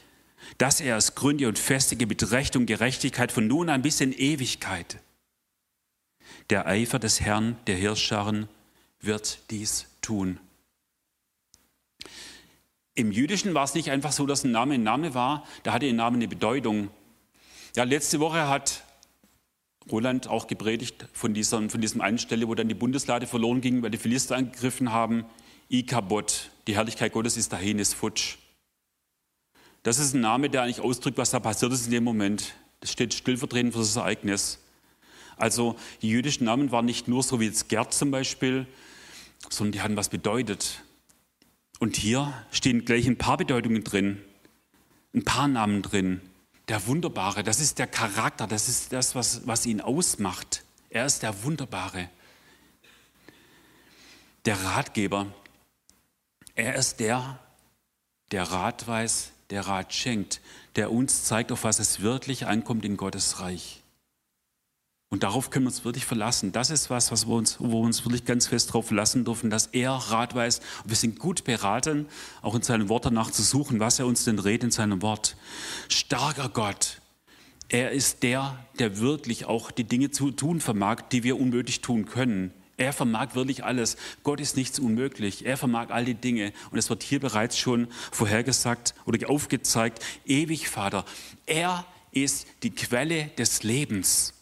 dass 0.57 0.81
er 0.81 0.97
es 0.97 1.13
gründe 1.13 1.47
und 1.47 1.59
festige 1.59 2.07
mit 2.07 2.31
Recht 2.31 2.55
und 2.55 2.65
Gerechtigkeit 2.65 3.31
von 3.31 3.45
nun 3.45 3.69
an 3.69 3.83
bis 3.83 4.01
in 4.01 4.13
Ewigkeit. 4.13 4.97
Der 6.49 6.67
Eifer 6.67 6.99
des 6.99 7.21
Herrn, 7.21 7.57
der 7.67 7.75
Hirschscharen, 7.75 8.47
wird 8.99 9.39
dies 9.49 9.87
tun. 10.01 10.39
Im 12.93 13.11
Jüdischen 13.11 13.53
war 13.53 13.63
es 13.63 13.73
nicht 13.73 13.89
einfach 13.89 14.11
so, 14.11 14.25
dass 14.25 14.43
ein 14.43 14.51
Name 14.51 14.75
ein 14.75 14.83
Name 14.83 15.13
war, 15.13 15.45
da 15.63 15.73
hatte 15.73 15.87
ein 15.87 15.95
Name 15.95 16.17
eine 16.17 16.27
Bedeutung. 16.27 16.89
Ja, 17.75 17.83
letzte 17.83 18.19
Woche 18.19 18.49
hat 18.49 18.83
Roland 19.89 20.27
auch 20.27 20.47
gepredigt 20.47 21.07
von, 21.13 21.33
dieser, 21.33 21.69
von 21.69 21.81
diesem 21.81 22.01
einen 22.01 22.19
Stelle, 22.19 22.47
wo 22.47 22.55
dann 22.55 22.67
die 22.67 22.75
Bundeslade 22.75 23.27
verloren 23.27 23.61
ging, 23.61 23.81
weil 23.81 23.91
die 23.91 23.97
Philister 23.97 24.35
angegriffen 24.35 24.91
haben. 24.91 25.25
Ikabot, 25.69 26.51
die 26.67 26.75
Herrlichkeit 26.75 27.13
Gottes 27.13 27.37
ist 27.37 27.53
dahin, 27.53 27.79
ist 27.79 27.93
futsch. 27.93 28.37
Das 29.83 29.97
ist 29.97 30.13
ein 30.13 30.21
Name, 30.21 30.49
der 30.49 30.63
eigentlich 30.63 30.81
ausdrückt, 30.81 31.17
was 31.17 31.31
da 31.31 31.39
passiert 31.39 31.71
ist 31.71 31.85
in 31.85 31.91
dem 31.91 32.03
Moment. 32.03 32.53
Das 32.81 32.91
steht 32.91 33.13
stellvertretend 33.13 33.73
für 33.73 33.79
das 33.79 33.95
Ereignis. 33.95 34.59
Also 35.41 35.75
die 36.01 36.09
jüdischen 36.09 36.45
Namen 36.45 36.71
waren 36.71 36.85
nicht 36.85 37.07
nur 37.07 37.23
so 37.23 37.39
wie 37.39 37.45
jetzt 37.45 37.67
Gerd 37.67 37.93
zum 37.93 38.11
Beispiel, 38.11 38.67
sondern 39.49 39.71
die 39.71 39.81
hatten 39.81 39.97
was 39.97 40.09
bedeutet. 40.09 40.83
Und 41.79 41.95
hier 41.95 42.31
stehen 42.51 42.85
gleich 42.85 43.07
ein 43.07 43.17
paar 43.17 43.37
Bedeutungen 43.37 43.83
drin, 43.83 44.21
ein 45.15 45.25
paar 45.25 45.47
Namen 45.47 45.81
drin. 45.81 46.21
Der 46.67 46.85
Wunderbare, 46.85 47.43
das 47.43 47.59
ist 47.59 47.79
der 47.79 47.87
Charakter, 47.87 48.45
das 48.45 48.69
ist 48.69 48.93
das, 48.93 49.15
was, 49.15 49.47
was 49.47 49.65
ihn 49.65 49.81
ausmacht. 49.81 50.63
Er 50.91 51.07
ist 51.07 51.23
der 51.23 51.43
Wunderbare. 51.43 52.09
Der 54.45 54.63
Ratgeber, 54.63 55.27
er 56.53 56.75
ist 56.75 56.99
der, 56.99 57.39
der 58.31 58.43
Rat 58.43 58.87
weiß, 58.87 59.31
der 59.49 59.65
Rat 59.65 59.93
schenkt, 59.93 60.39
der 60.75 60.91
uns 60.91 61.23
zeigt, 61.23 61.51
auf 61.51 61.63
was 61.63 61.79
es 61.79 62.01
wirklich 62.01 62.45
ankommt 62.45 62.85
in 62.85 62.95
Gottes 62.95 63.39
Reich. 63.39 63.81
Und 65.11 65.23
darauf 65.23 65.49
können 65.49 65.65
wir 65.65 65.71
uns 65.71 65.83
wirklich 65.83 66.05
verlassen. 66.05 66.53
Das 66.53 66.69
ist 66.69 66.89
was, 66.89 67.11
was 67.11 67.27
wir 67.27 67.35
uns, 67.35 67.59
wo 67.59 67.67
wir 67.67 67.79
uns 67.79 68.05
wirklich 68.05 68.23
ganz 68.23 68.47
fest 68.47 68.69
darauf 68.69 68.87
verlassen 68.87 69.25
dürfen, 69.25 69.49
dass 69.49 69.67
er 69.67 69.91
Rat 69.91 70.35
weiß. 70.35 70.61
Wir 70.85 70.95
sind 70.95 71.19
gut 71.19 71.43
beraten, 71.43 72.05
auch 72.41 72.55
in 72.55 72.61
seinem 72.61 72.87
Wort 72.87 73.05
danach 73.05 73.29
zu 73.29 73.43
suchen, 73.43 73.81
was 73.81 73.99
er 73.99 74.07
uns 74.07 74.23
denn 74.23 74.39
redet 74.39 74.63
in 74.63 74.71
seinem 74.71 75.01
Wort. 75.01 75.35
Starker 75.89 76.47
Gott. 76.47 77.01
Er 77.67 77.91
ist 77.91 78.23
der, 78.23 78.57
der 78.79 78.99
wirklich 78.99 79.43
auch 79.43 79.71
die 79.71 79.83
Dinge 79.83 80.11
zu 80.11 80.31
tun 80.31 80.61
vermag, 80.61 81.01
die 81.11 81.23
wir 81.23 81.37
unmöglich 81.37 81.81
tun 81.81 82.05
können. 82.05 82.53
Er 82.77 82.93
vermag 82.93 83.35
wirklich 83.35 83.65
alles. 83.65 83.97
Gott 84.23 84.39
ist 84.39 84.55
nichts 84.55 84.79
unmöglich. 84.79 85.45
Er 85.45 85.57
vermag 85.57 85.89
all 85.89 86.05
die 86.05 86.15
Dinge. 86.15 86.53
Und 86.71 86.77
es 86.77 86.89
wird 86.89 87.03
hier 87.03 87.19
bereits 87.19 87.57
schon 87.57 87.89
vorhergesagt 88.11 88.95
oder 89.05 89.29
aufgezeigt. 89.29 90.01
Ewig 90.25 90.69
Vater. 90.69 91.03
Er 91.45 91.85
ist 92.13 92.47
die 92.63 92.71
Quelle 92.71 93.25
des 93.37 93.63
Lebens. 93.63 94.33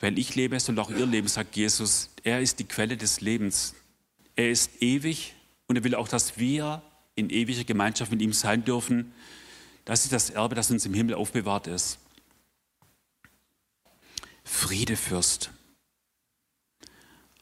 Weil 0.00 0.18
ich 0.18 0.34
lebe, 0.34 0.58
soll 0.58 0.78
auch 0.78 0.90
ihr 0.90 1.06
leben, 1.06 1.28
sagt 1.28 1.56
Jesus. 1.56 2.10
Er 2.24 2.40
ist 2.40 2.58
die 2.58 2.64
Quelle 2.64 2.96
des 2.96 3.20
Lebens. 3.20 3.74
Er 4.34 4.50
ist 4.50 4.82
ewig 4.82 5.34
und 5.66 5.76
er 5.76 5.84
will 5.84 5.94
auch, 5.94 6.08
dass 6.08 6.38
wir 6.38 6.82
in 7.14 7.28
ewiger 7.28 7.64
Gemeinschaft 7.64 8.10
mit 8.10 8.22
ihm 8.22 8.32
sein 8.32 8.64
dürfen. 8.64 9.12
Das 9.84 10.04
ist 10.04 10.12
das 10.12 10.30
Erbe, 10.30 10.54
das 10.54 10.70
uns 10.70 10.86
im 10.86 10.94
Himmel 10.94 11.14
aufbewahrt 11.14 11.66
ist. 11.66 11.98
Friedefürst. 14.44 15.50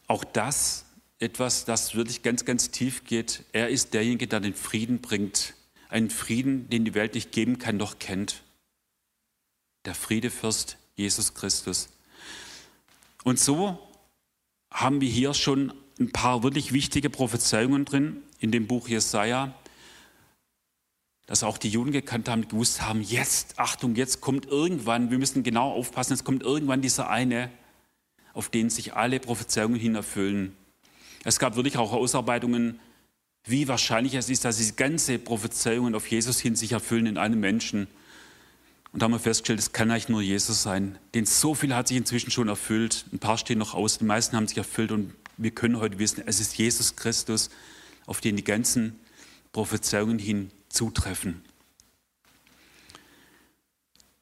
Auch 0.08 0.24
das 0.24 0.84
etwas, 1.20 1.64
das 1.64 1.94
wirklich 1.94 2.22
ganz, 2.22 2.44
ganz 2.44 2.70
tief 2.70 3.04
geht. 3.04 3.44
Er 3.52 3.68
ist 3.68 3.94
derjenige, 3.94 4.26
der 4.26 4.40
den 4.40 4.54
Frieden 4.54 5.00
bringt. 5.00 5.54
Einen 5.88 6.10
Frieden, 6.10 6.68
den 6.70 6.84
die 6.84 6.94
Welt 6.94 7.14
nicht 7.14 7.30
geben 7.30 7.58
kann, 7.58 7.78
doch 7.78 7.98
kennt. 7.98 8.42
Der 9.84 9.94
Friedefürst 9.94 10.76
Jesus 10.96 11.34
Christus. 11.34 11.88
Und 13.24 13.38
so 13.38 13.78
haben 14.70 15.00
wir 15.00 15.08
hier 15.08 15.34
schon 15.34 15.72
ein 15.98 16.12
paar 16.12 16.42
wirklich 16.42 16.72
wichtige 16.72 17.10
Prophezeiungen 17.10 17.84
drin 17.84 18.22
in 18.38 18.52
dem 18.52 18.66
Buch 18.66 18.88
Jesaja, 18.88 19.54
dass 21.26 21.42
auch 21.42 21.58
die 21.58 21.68
Juden 21.68 21.92
gekannt 21.92 22.28
haben, 22.28 22.48
gewusst 22.48 22.82
haben, 22.82 23.02
jetzt, 23.02 23.58
Achtung, 23.58 23.96
jetzt 23.96 24.20
kommt 24.20 24.46
irgendwann, 24.46 25.10
wir 25.10 25.18
müssen 25.18 25.42
genau 25.42 25.72
aufpassen, 25.72 26.14
es 26.14 26.24
kommt 26.24 26.42
irgendwann 26.42 26.80
dieser 26.80 27.10
eine, 27.10 27.50
auf 28.32 28.48
den 28.48 28.70
sich 28.70 28.94
alle 28.94 29.20
Prophezeiungen 29.20 29.78
hin 29.78 29.94
erfüllen. 29.94 30.56
Es 31.24 31.38
gab 31.38 31.56
wirklich 31.56 31.76
auch 31.76 31.92
Ausarbeitungen, 31.92 32.78
wie 33.44 33.66
wahrscheinlich 33.68 34.14
es 34.14 34.30
ist, 34.30 34.44
dass 34.44 34.58
diese 34.58 34.74
ganze 34.74 35.18
Prophezeiungen 35.18 35.94
auf 35.94 36.06
Jesus 36.06 36.38
hin 36.38 36.54
sich 36.54 36.72
erfüllen 36.72 37.06
in 37.06 37.18
einem 37.18 37.40
Menschen. 37.40 37.88
Und 38.92 39.00
da 39.00 39.04
haben 39.04 39.12
wir 39.12 39.18
festgestellt, 39.18 39.58
es 39.58 39.72
kann 39.72 39.90
eigentlich 39.90 40.08
nur 40.08 40.22
Jesus 40.22 40.62
sein. 40.62 40.98
Denn 41.14 41.26
so 41.26 41.54
viel 41.54 41.74
hat 41.74 41.88
sich 41.88 41.96
inzwischen 41.96 42.30
schon 42.30 42.48
erfüllt. 42.48 43.04
Ein 43.12 43.18
paar 43.18 43.36
stehen 43.36 43.58
noch 43.58 43.74
aus, 43.74 43.98
die 43.98 44.04
meisten 44.04 44.36
haben 44.36 44.48
sich 44.48 44.58
erfüllt. 44.58 44.92
Und 44.92 45.14
wir 45.36 45.50
können 45.50 45.78
heute 45.78 45.98
wissen, 45.98 46.22
es 46.26 46.40
ist 46.40 46.56
Jesus 46.56 46.96
Christus, 46.96 47.50
auf 48.06 48.20
den 48.20 48.36
die 48.36 48.44
ganzen 48.44 48.98
Prophezeiungen 49.52 50.18
hin 50.18 50.50
zutreffen. 50.68 51.42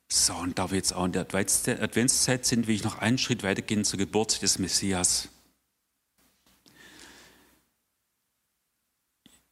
So, 0.09 0.35
und 0.35 0.59
da 0.59 0.71
wir 0.71 0.77
jetzt 0.77 0.93
auch 0.93 1.05
in 1.05 1.13
der 1.13 1.23
Adventszeit 1.23 2.47
sind, 2.47 2.67
will 2.67 2.75
ich 2.75 2.85
noch 2.85 2.99
einen 2.99 3.19
Schritt 3.19 3.43
weitergehen 3.43 3.85
zur 3.85 3.99
Geburt 3.99 4.43
des 4.43 4.59
Messias. 4.59 5.29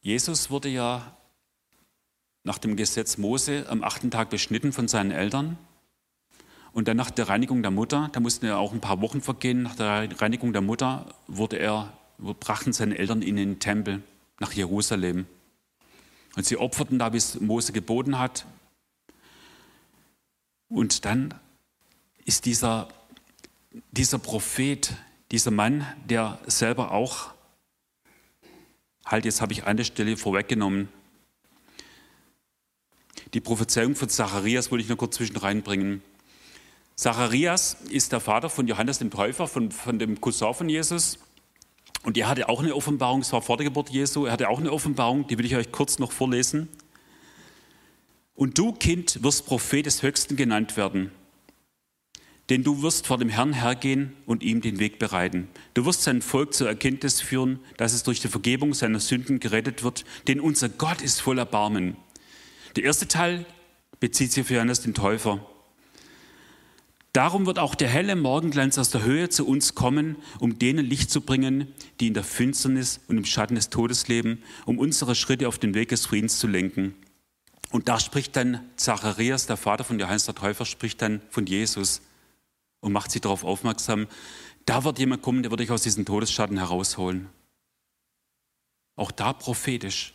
Jesus 0.01 0.49
wurde 0.49 0.69
ja 0.69 1.17
nach 2.45 2.59
dem 2.59 2.75
Gesetz 2.77 3.17
Mose 3.17 3.65
am 3.67 3.83
achten 3.83 4.11
Tag 4.11 4.29
beschnitten 4.29 4.71
von 4.71 4.87
seinen 4.87 5.11
Eltern. 5.11 5.57
Und 6.71 6.87
dann 6.87 6.95
nach 6.95 7.09
der 7.09 7.27
Reinigung 7.27 7.61
der 7.63 7.71
Mutter, 7.71 8.09
da 8.13 8.19
mussten 8.19 8.45
ja 8.45 8.57
auch 8.57 8.71
ein 8.71 8.81
paar 8.81 9.01
Wochen 9.01 9.21
vergehen, 9.21 9.63
nach 9.63 9.75
der 9.75 10.21
Reinigung 10.21 10.53
der 10.53 10.61
Mutter 10.61 11.07
wurde 11.27 11.57
er, 11.57 11.91
brachten 12.17 12.71
seine 12.71 12.97
Eltern 12.97 13.21
ihn 13.21 13.37
in 13.37 13.49
den 13.49 13.59
Tempel 13.59 14.03
nach 14.39 14.53
Jerusalem. 14.53 15.25
Und 16.35 16.45
sie 16.45 16.57
opferten 16.57 16.99
da, 16.99 17.13
wie 17.13 17.17
es 17.17 17.39
Mose 17.39 17.73
geboten 17.73 18.19
hat. 18.19 18.45
Und 20.67 21.05
dann 21.05 21.33
ist 22.25 22.45
dieser, 22.45 22.89
dieser 23.91 24.19
Prophet, 24.19 24.93
dieser 25.31 25.51
Mann, 25.51 25.85
der 26.07 26.39
selber 26.45 26.91
auch, 26.91 27.33
halt, 29.05 29.25
jetzt 29.25 29.41
habe 29.41 29.53
ich 29.53 29.63
eine 29.63 29.85
Stelle 29.85 30.17
vorweggenommen, 30.17 30.89
die 33.35 33.41
Prophezeiung 33.41 33.95
von 33.95 34.07
Zacharias 34.07 34.71
wollte 34.71 34.83
ich 34.83 34.89
noch 34.89 34.97
kurz 34.97 35.17
zwischen 35.17 35.35
reinbringen. 35.35 36.01
Zacharias 36.95 37.75
ist 37.89 38.13
der 38.13 38.21
Vater 38.21 38.49
von 38.49 38.65
Johannes 38.65 38.99
dem 38.99 39.11
Täufer, 39.11 39.47
von, 39.47 39.71
von 39.71 39.99
dem 39.99 40.21
Cousin 40.21 40.53
von 40.53 40.69
Jesus. 40.69 41.19
Und 42.03 42.17
er 42.17 42.29
hatte 42.29 42.47
auch 42.47 42.61
eine 42.61 42.73
Offenbarung, 42.73 43.21
es 43.21 43.33
war 43.33 43.41
vor 43.41 43.57
der 43.57 43.65
Geburt 43.65 43.89
Jesu, 43.89 44.25
er 44.25 44.31
hatte 44.31 44.47
auch 44.47 44.59
eine 44.59 44.71
Offenbarung, 44.71 45.27
die 45.27 45.37
will 45.37 45.45
ich 45.45 45.55
euch 45.57 45.71
kurz 45.73 45.99
noch 45.99 46.13
vorlesen. 46.13 46.69
Und 48.35 48.57
du, 48.57 48.71
Kind, 48.71 49.21
wirst 49.21 49.45
Prophet 49.45 49.85
des 49.85 50.01
Höchsten 50.01 50.37
genannt 50.37 50.77
werden. 50.77 51.11
Denn 52.49 52.63
du 52.63 52.83
wirst 52.83 53.05
vor 53.07 53.17
dem 53.17 53.27
Herrn 53.27 53.51
hergehen 53.51 54.15
und 54.25 54.43
ihm 54.43 54.61
den 54.61 54.79
Weg 54.79 54.97
bereiten. 54.97 55.49
Du 55.73 55.85
wirst 55.85 56.03
sein 56.03 56.21
Volk 56.21 56.53
zur 56.53 56.69
Erkenntnis 56.69 57.19
führen, 57.19 57.59
dass 57.75 57.91
es 57.91 58.03
durch 58.03 58.21
die 58.21 58.29
Vergebung 58.29 58.73
seiner 58.73 59.01
Sünden 59.01 59.41
gerettet 59.41 59.83
wird. 59.83 60.05
Denn 60.27 60.39
unser 60.39 60.69
Gott 60.69 61.01
ist 61.01 61.21
voll 61.21 61.39
Erbarmen. 61.39 61.97
Der 62.75 62.83
erste 62.83 63.07
Teil 63.07 63.45
bezieht 63.99 64.31
sich 64.31 64.43
auf 64.43 64.49
Johannes 64.49 64.81
den 64.81 64.93
Täufer. 64.93 65.45
Darum 67.13 67.45
wird 67.45 67.59
auch 67.59 67.75
der 67.75 67.87
helle 67.87 68.17
Morgenglanz 68.17 68.77
aus 68.77 68.89
der 68.89 69.03
Höhe 69.03 69.29
zu 69.29 69.47
uns 69.47 69.73
kommen, 69.73 70.17
um 70.39 70.59
denen 70.59 70.85
Licht 70.85 71.09
zu 71.09 71.21
bringen, 71.21 71.73
die 72.01 72.07
in 72.07 72.13
der 72.13 72.25
Finsternis 72.25 72.99
und 73.07 73.17
im 73.17 73.23
Schatten 73.23 73.55
des 73.55 73.69
Todes 73.69 74.09
leben, 74.09 74.43
um 74.65 74.79
unsere 74.79 75.15
Schritte 75.15 75.47
auf 75.47 75.57
den 75.57 75.73
Weg 75.73 75.87
des 75.89 76.05
Friedens 76.05 76.39
zu 76.39 76.47
lenken. 76.47 76.93
Und 77.71 77.87
da 77.87 78.01
spricht 78.01 78.35
dann 78.35 78.59
Zacharias, 78.75 79.47
der 79.47 79.55
Vater 79.55 79.85
von 79.85 79.97
Johannes 79.97 80.25
der 80.25 80.35
Täufer, 80.35 80.65
spricht 80.65 81.01
dann 81.01 81.21
von 81.29 81.45
Jesus 81.45 82.01
und 82.81 82.91
macht 82.91 83.11
sie 83.11 83.21
darauf 83.21 83.45
aufmerksam, 83.45 84.07
da 84.65 84.83
wird 84.83 84.99
jemand 84.99 85.21
kommen, 85.21 85.41
der 85.41 85.51
wird 85.51 85.61
dich 85.61 85.71
aus 85.71 85.83
diesem 85.83 86.03
Todesschatten 86.03 86.57
herausholen. 86.57 87.29
Auch 88.97 89.11
da 89.11 89.31
prophetisch. 89.31 90.13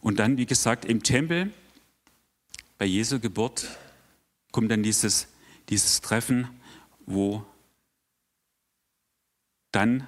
Und 0.00 0.18
dann, 0.18 0.36
wie 0.36 0.46
gesagt, 0.46 0.84
im 0.84 1.02
Tempel 1.02 1.52
bei 2.78 2.84
Jesu 2.84 3.20
Geburt 3.20 3.68
kommt 4.52 4.70
dann 4.70 4.82
dieses, 4.82 5.28
dieses 5.68 6.00
Treffen, 6.00 6.48
wo 7.06 7.44
dann 9.72 10.06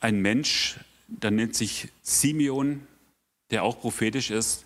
ein 0.00 0.20
Mensch, 0.20 0.78
der 1.08 1.30
nennt 1.30 1.54
sich 1.54 1.88
Simeon, 2.02 2.86
der 3.50 3.62
auch 3.62 3.80
prophetisch 3.80 4.30
ist, 4.30 4.64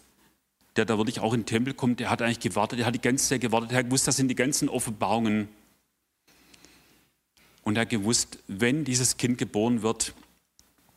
der 0.77 0.85
da 0.85 0.97
wirklich 0.97 1.21
auch 1.21 1.35
in 1.35 1.41
den 1.41 1.47
Tempel 1.47 1.75
kommt, 1.75 2.01
der 2.01 2.11
hat 2.11 2.23
eigentlich 2.23 2.41
gewartet, 2.41 2.79
der 2.79 2.87
hat 2.87 2.95
die 2.95 3.01
ganze 3.01 3.29
Zeit 3.29 3.41
gewartet, 3.41 3.73
er 3.73 3.91
wusste, 3.91 4.07
das 4.07 4.17
sind 4.17 4.29
die 4.29 4.35
ganzen 4.35 4.69
Offenbarungen, 4.69 5.49
Und 7.63 7.77
er 7.77 7.83
hat 7.83 7.91
gewusst, 7.91 8.39
wenn 8.49 8.85
dieses 8.85 9.17
Kind 9.17 9.39
geboren 9.39 9.83
wird, 9.83 10.15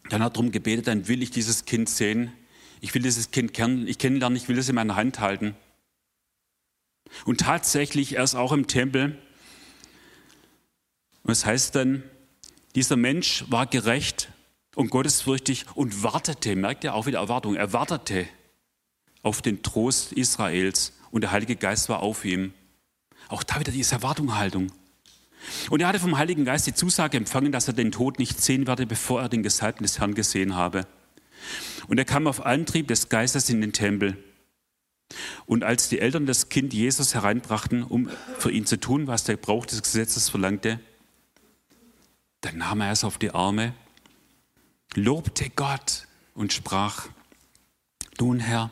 dann 0.10 0.22
hat 0.22 0.32
er 0.32 0.34
darum 0.34 0.52
gebetet, 0.52 0.88
dann 0.88 1.08
will 1.08 1.22
ich 1.24 1.32
dieses 1.32 1.66
Kind 1.66 1.90
sehen. 1.90 2.32
Ich 2.82 2.94
will 2.94 3.02
dieses 3.02 3.32
Kind 3.32 3.54
kennenlernen, 3.54 4.36
ich 4.36 4.48
will 4.50 4.58
es 4.58 4.68
in 4.68 4.76
meiner 4.76 4.96
Hand 4.96 5.20
halten. 5.20 5.56
Und 7.26 7.42
tatsächlich, 7.42 8.18
er 8.18 8.24
ist 8.24 8.36
auch 8.36 8.52
im 8.52 8.68
Tempel. 8.68 9.18
Und 11.24 11.32
es 11.32 11.46
heißt 11.46 11.76
dann, 11.76 12.04
dieser 12.76 12.98
Mensch 12.98 13.46
war 13.50 13.68
gerecht 13.68 14.30
und 14.76 14.90
gottesfürchtig 14.90 15.66
und 15.76 16.04
wartete, 16.04 16.56
merkt 16.56 16.84
ihr 16.84 16.94
auch 16.94 17.06
wieder 17.06 17.20
Erwartung, 17.20 17.56
er 17.56 17.72
wartete 17.72 18.28
auf 19.22 19.42
den 19.42 19.64
Trost 19.64 20.12
Israels 20.12 20.94
und 21.12 21.22
der 21.22 21.32
Heilige 21.32 21.56
Geist 21.56 21.88
war 21.88 22.02
auf 22.02 22.26
ihm. 22.26 22.54
Auch 23.30 23.44
da 23.44 23.60
wieder 23.60 23.72
diese 23.72 23.96
Erwartungshaltung. 23.96 24.72
Und 25.70 25.82
er 25.82 25.88
hatte 25.88 26.00
vom 26.00 26.18
Heiligen 26.18 26.46
Geist 26.46 26.68
die 26.68 26.74
Zusage 26.74 27.18
empfangen, 27.18 27.52
dass 27.52 27.68
er 27.68 27.74
den 27.74 27.92
Tod 27.92 28.20
nicht 28.20 28.42
sehen 28.42 28.68
werde, 28.68 28.86
bevor 28.86 29.22
er 29.22 29.30
den 29.30 29.44
Gesalbten 29.44 29.84
des 29.84 30.00
Herrn 30.00 30.16
gesehen 30.16 30.56
habe. 30.56 30.88
Und 31.88 31.98
er 31.98 32.06
kam 32.06 32.28
auf 32.28 32.46
Antrieb 32.46 32.88
des 32.88 33.10
Geistes 33.10 33.50
in 33.50 33.62
den 33.62 33.74
Tempel. 33.74 34.18
Und 35.46 35.64
als 35.64 35.90
die 35.90 36.00
Eltern 36.00 36.26
das 36.26 36.50
Kind 36.50 36.74
Jesus 36.74 37.14
hereinbrachten, 37.14 37.84
um 37.84 38.10
für 38.40 38.52
ihn 38.52 38.66
zu 38.66 38.80
tun, 38.80 39.08
was 39.08 39.26
der 39.26 39.38
Brauch 39.38 39.66
des 39.66 39.84
Gesetzes 39.84 40.30
verlangte, 40.30 40.80
dann 42.42 42.58
nahm 42.58 42.82
er 42.82 42.92
es 42.92 43.04
auf 43.04 43.18
die 43.18 43.32
Arme, 43.32 43.74
lobte 44.96 45.50
Gott 45.50 46.08
und 46.34 46.54
sprach, 46.54 47.08
nun 48.20 48.40
Herr, 48.40 48.72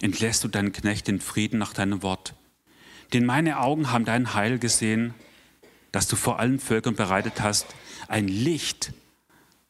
entlässt 0.00 0.44
du 0.44 0.48
deinen 0.48 0.72
Knecht 0.72 1.08
in 1.08 1.20
Frieden 1.20 1.58
nach 1.58 1.72
deinem 1.72 2.02
Wort. 2.02 2.34
Denn 3.12 3.26
meine 3.26 3.58
Augen 3.58 3.90
haben 3.90 4.04
dein 4.04 4.34
Heil 4.34 4.58
gesehen, 4.58 5.14
das 5.92 6.08
du 6.08 6.16
vor 6.16 6.38
allen 6.38 6.58
Völkern 6.58 6.94
bereitet 6.94 7.40
hast, 7.40 7.66
ein 8.08 8.28
Licht 8.28 8.92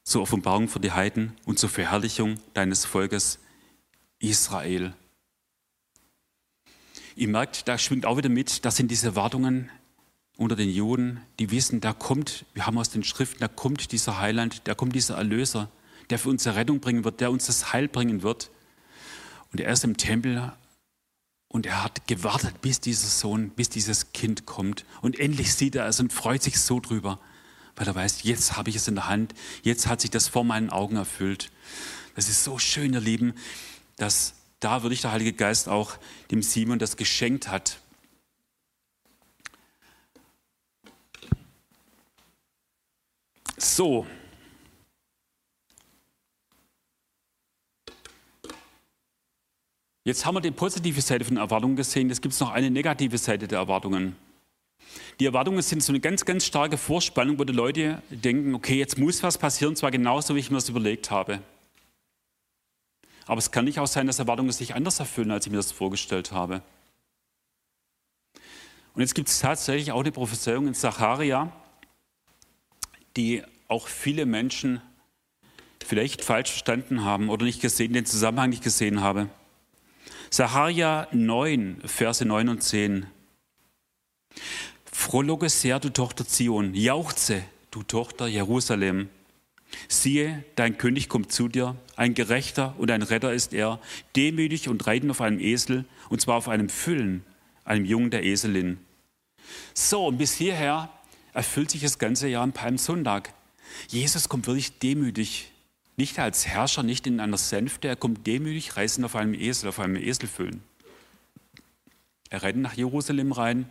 zur 0.02 0.22
Offenbarung 0.22 0.68
für 0.68 0.80
die 0.80 0.92
Heiden 0.92 1.36
und 1.44 1.58
zur 1.58 1.68
Verherrlichung 1.68 2.36
deines 2.54 2.84
Volkes 2.84 3.38
Israel. 4.18 4.94
Ihr 7.16 7.28
merkt, 7.28 7.68
da 7.68 7.78
schwingt 7.78 8.06
auch 8.06 8.16
wieder 8.16 8.28
mit, 8.28 8.64
das 8.64 8.76
sind 8.76 8.90
diese 8.90 9.08
Erwartungen 9.08 9.70
unter 10.36 10.56
den 10.56 10.70
Juden, 10.70 11.20
die 11.38 11.50
wissen, 11.50 11.80
da 11.80 11.92
kommt, 11.92 12.46
wir 12.54 12.66
haben 12.66 12.78
aus 12.78 12.90
den 12.90 13.04
Schriften, 13.04 13.40
da 13.40 13.48
kommt 13.48 13.92
dieser 13.92 14.18
Heiland, 14.20 14.62
da 14.64 14.74
kommt 14.74 14.94
dieser 14.94 15.16
Erlöser, 15.16 15.68
der 16.08 16.18
für 16.18 16.30
uns 16.30 16.46
Rettung 16.46 16.80
bringen 16.80 17.04
wird, 17.04 17.20
der 17.20 17.30
uns 17.30 17.46
das 17.46 17.72
Heil 17.72 17.88
bringen 17.88 18.22
wird. 18.22 18.50
Und 19.52 19.60
er 19.60 19.72
ist 19.72 19.84
im 19.84 19.96
Tempel 19.96 20.52
und 21.50 21.66
er 21.66 21.82
hat 21.82 22.06
gewartet, 22.06 22.62
bis 22.62 22.78
dieser 22.78 23.08
Sohn, 23.08 23.50
bis 23.50 23.68
dieses 23.68 24.12
Kind 24.12 24.46
kommt. 24.46 24.84
Und 25.02 25.18
endlich 25.18 25.52
sieht 25.52 25.74
er 25.74 25.86
es 25.86 25.98
und 25.98 26.12
freut 26.12 26.44
sich 26.44 26.60
so 26.60 26.78
drüber, 26.78 27.18
weil 27.74 27.88
er 27.88 27.94
weiß, 27.94 28.22
jetzt 28.22 28.56
habe 28.56 28.70
ich 28.70 28.76
es 28.76 28.86
in 28.86 28.94
der 28.94 29.08
Hand, 29.08 29.34
jetzt 29.62 29.88
hat 29.88 30.00
sich 30.00 30.10
das 30.10 30.28
vor 30.28 30.44
meinen 30.44 30.70
Augen 30.70 30.94
erfüllt. 30.94 31.50
Das 32.14 32.28
ist 32.28 32.44
so 32.44 32.58
schön, 32.58 32.92
ihr 32.92 33.00
Lieben, 33.00 33.34
dass 33.96 34.34
da 34.60 34.84
wirklich 34.84 35.00
der 35.00 35.10
Heilige 35.10 35.32
Geist 35.32 35.68
auch 35.68 35.98
dem 36.30 36.40
Simon 36.40 36.78
das 36.78 36.96
geschenkt 36.96 37.48
hat. 37.48 37.80
So, 43.58 44.06
Jetzt 50.02 50.24
haben 50.24 50.34
wir 50.34 50.40
die 50.40 50.50
positive 50.50 51.00
Seite 51.02 51.24
von 51.26 51.36
Erwartungen 51.36 51.76
gesehen. 51.76 52.08
Jetzt 52.08 52.22
gibt 52.22 52.32
es 52.32 52.40
noch 52.40 52.50
eine 52.50 52.70
negative 52.70 53.18
Seite 53.18 53.46
der 53.46 53.58
Erwartungen. 53.58 54.16
Die 55.20 55.26
Erwartungen 55.26 55.60
sind 55.60 55.82
so 55.82 55.92
eine 55.92 56.00
ganz, 56.00 56.24
ganz 56.24 56.46
starke 56.46 56.78
Vorspannung, 56.78 57.38
wo 57.38 57.44
die 57.44 57.52
Leute 57.52 58.02
denken, 58.08 58.54
okay, 58.54 58.78
jetzt 58.78 58.98
muss 58.98 59.22
was 59.22 59.36
passieren, 59.36 59.76
zwar 59.76 59.90
genauso, 59.90 60.34
wie 60.34 60.40
ich 60.40 60.50
mir 60.50 60.56
das 60.56 60.70
überlegt 60.70 61.10
habe. 61.10 61.40
Aber 63.26 63.38
es 63.38 63.50
kann 63.50 63.66
nicht 63.66 63.78
auch 63.78 63.86
sein, 63.86 64.06
dass 64.06 64.18
Erwartungen 64.18 64.50
sich 64.50 64.74
anders 64.74 64.98
erfüllen, 64.98 65.30
als 65.30 65.44
ich 65.44 65.52
mir 65.52 65.58
das 65.58 65.70
vorgestellt 65.70 66.32
habe. 66.32 66.62
Und 68.94 69.02
jetzt 69.02 69.14
gibt 69.14 69.28
es 69.28 69.38
tatsächlich 69.38 69.92
auch 69.92 70.00
eine 70.00 70.12
Prophezeiung 70.12 70.66
in 70.66 70.74
Sacharia, 70.74 71.52
die 73.16 73.42
auch 73.68 73.86
viele 73.86 74.24
Menschen 74.24 74.80
vielleicht 75.84 76.24
falsch 76.24 76.50
verstanden 76.50 77.04
haben 77.04 77.28
oder 77.28 77.44
nicht 77.44 77.60
gesehen, 77.60 77.92
den 77.92 78.06
Zusammenhang 78.06 78.50
nicht 78.50 78.64
gesehen 78.64 79.02
haben. 79.02 79.30
Sacharja 80.32 81.08
9, 81.10 81.82
Verse 81.84 82.24
9 82.24 82.48
und 82.48 82.62
10. 82.62 83.06
Frohloge 84.84 85.48
sehr, 85.48 85.80
du 85.80 85.90
Tochter 85.90 86.24
Zion, 86.24 86.72
jauchze, 86.72 87.42
du 87.72 87.82
Tochter 87.82 88.28
Jerusalem. 88.28 89.08
Siehe, 89.88 90.44
dein 90.54 90.78
König 90.78 91.08
kommt 91.08 91.32
zu 91.32 91.48
dir, 91.48 91.74
ein 91.96 92.14
Gerechter 92.14 92.76
und 92.78 92.92
ein 92.92 93.02
Retter 93.02 93.32
ist 93.32 93.52
er, 93.52 93.80
demütig 94.14 94.68
und 94.68 94.86
reitend 94.86 95.10
auf 95.10 95.20
einem 95.20 95.40
Esel, 95.40 95.84
und 96.10 96.20
zwar 96.20 96.36
auf 96.36 96.48
einem 96.48 96.68
Füllen, 96.68 97.24
einem 97.64 97.84
Jungen 97.84 98.12
der 98.12 98.22
Eselin. 98.22 98.78
So, 99.74 100.06
und 100.06 100.18
bis 100.18 100.34
hierher 100.34 100.90
erfüllt 101.32 101.72
sich 101.72 101.82
das 101.82 101.98
ganze 101.98 102.28
Jahr 102.28 102.44
am 102.44 102.52
Palmsonntag. 102.52 103.34
Jesus 103.88 104.28
kommt 104.28 104.46
wirklich 104.46 104.78
demütig 104.78 105.50
nicht 106.00 106.18
als 106.18 106.46
Herrscher, 106.46 106.82
nicht 106.82 107.06
in 107.06 107.20
einer 107.20 107.36
Sänfte, 107.36 107.86
er 107.86 107.94
kommt 107.94 108.26
demütig 108.26 108.74
reisend 108.74 109.04
auf 109.04 109.14
einem 109.16 109.34
Esel, 109.34 109.68
auf 109.68 109.78
einem 109.78 109.96
Eselfüllen. 109.96 110.62
Er 112.30 112.42
rennt 112.42 112.62
nach 112.62 112.72
Jerusalem 112.72 113.32
rein. 113.32 113.70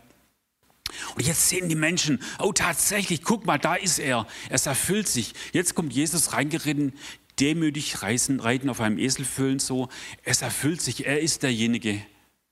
Und 1.16 1.26
jetzt 1.26 1.48
sehen 1.48 1.68
die 1.68 1.74
Menschen, 1.74 2.22
oh 2.38 2.52
tatsächlich, 2.52 3.24
guck 3.24 3.46
mal, 3.46 3.58
da 3.58 3.74
ist 3.74 3.98
er. 3.98 4.28
Es 4.48 4.66
erfüllt 4.66 5.08
sich. 5.08 5.34
Jetzt 5.52 5.74
kommt 5.74 5.92
Jesus 5.92 6.32
reingeritten, 6.32 6.92
demütig 7.40 8.00
reisen, 8.00 8.38
reiten 8.38 8.68
auf 8.68 8.80
einem 8.80 8.98
Eselfüllen 8.98 9.58
so. 9.58 9.88
Es 10.22 10.40
erfüllt 10.40 10.80
sich. 10.80 11.06
Er 11.06 11.20
ist 11.20 11.42
derjenige, 11.42 12.00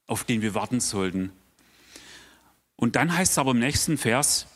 auf 0.08 0.24
den 0.24 0.42
wir 0.42 0.54
warten 0.54 0.80
sollten. 0.80 1.30
Und 2.74 2.96
dann 2.96 3.16
heißt 3.16 3.32
es 3.32 3.38
aber 3.38 3.52
im 3.52 3.60
nächsten 3.60 3.96
Vers, 3.96 4.48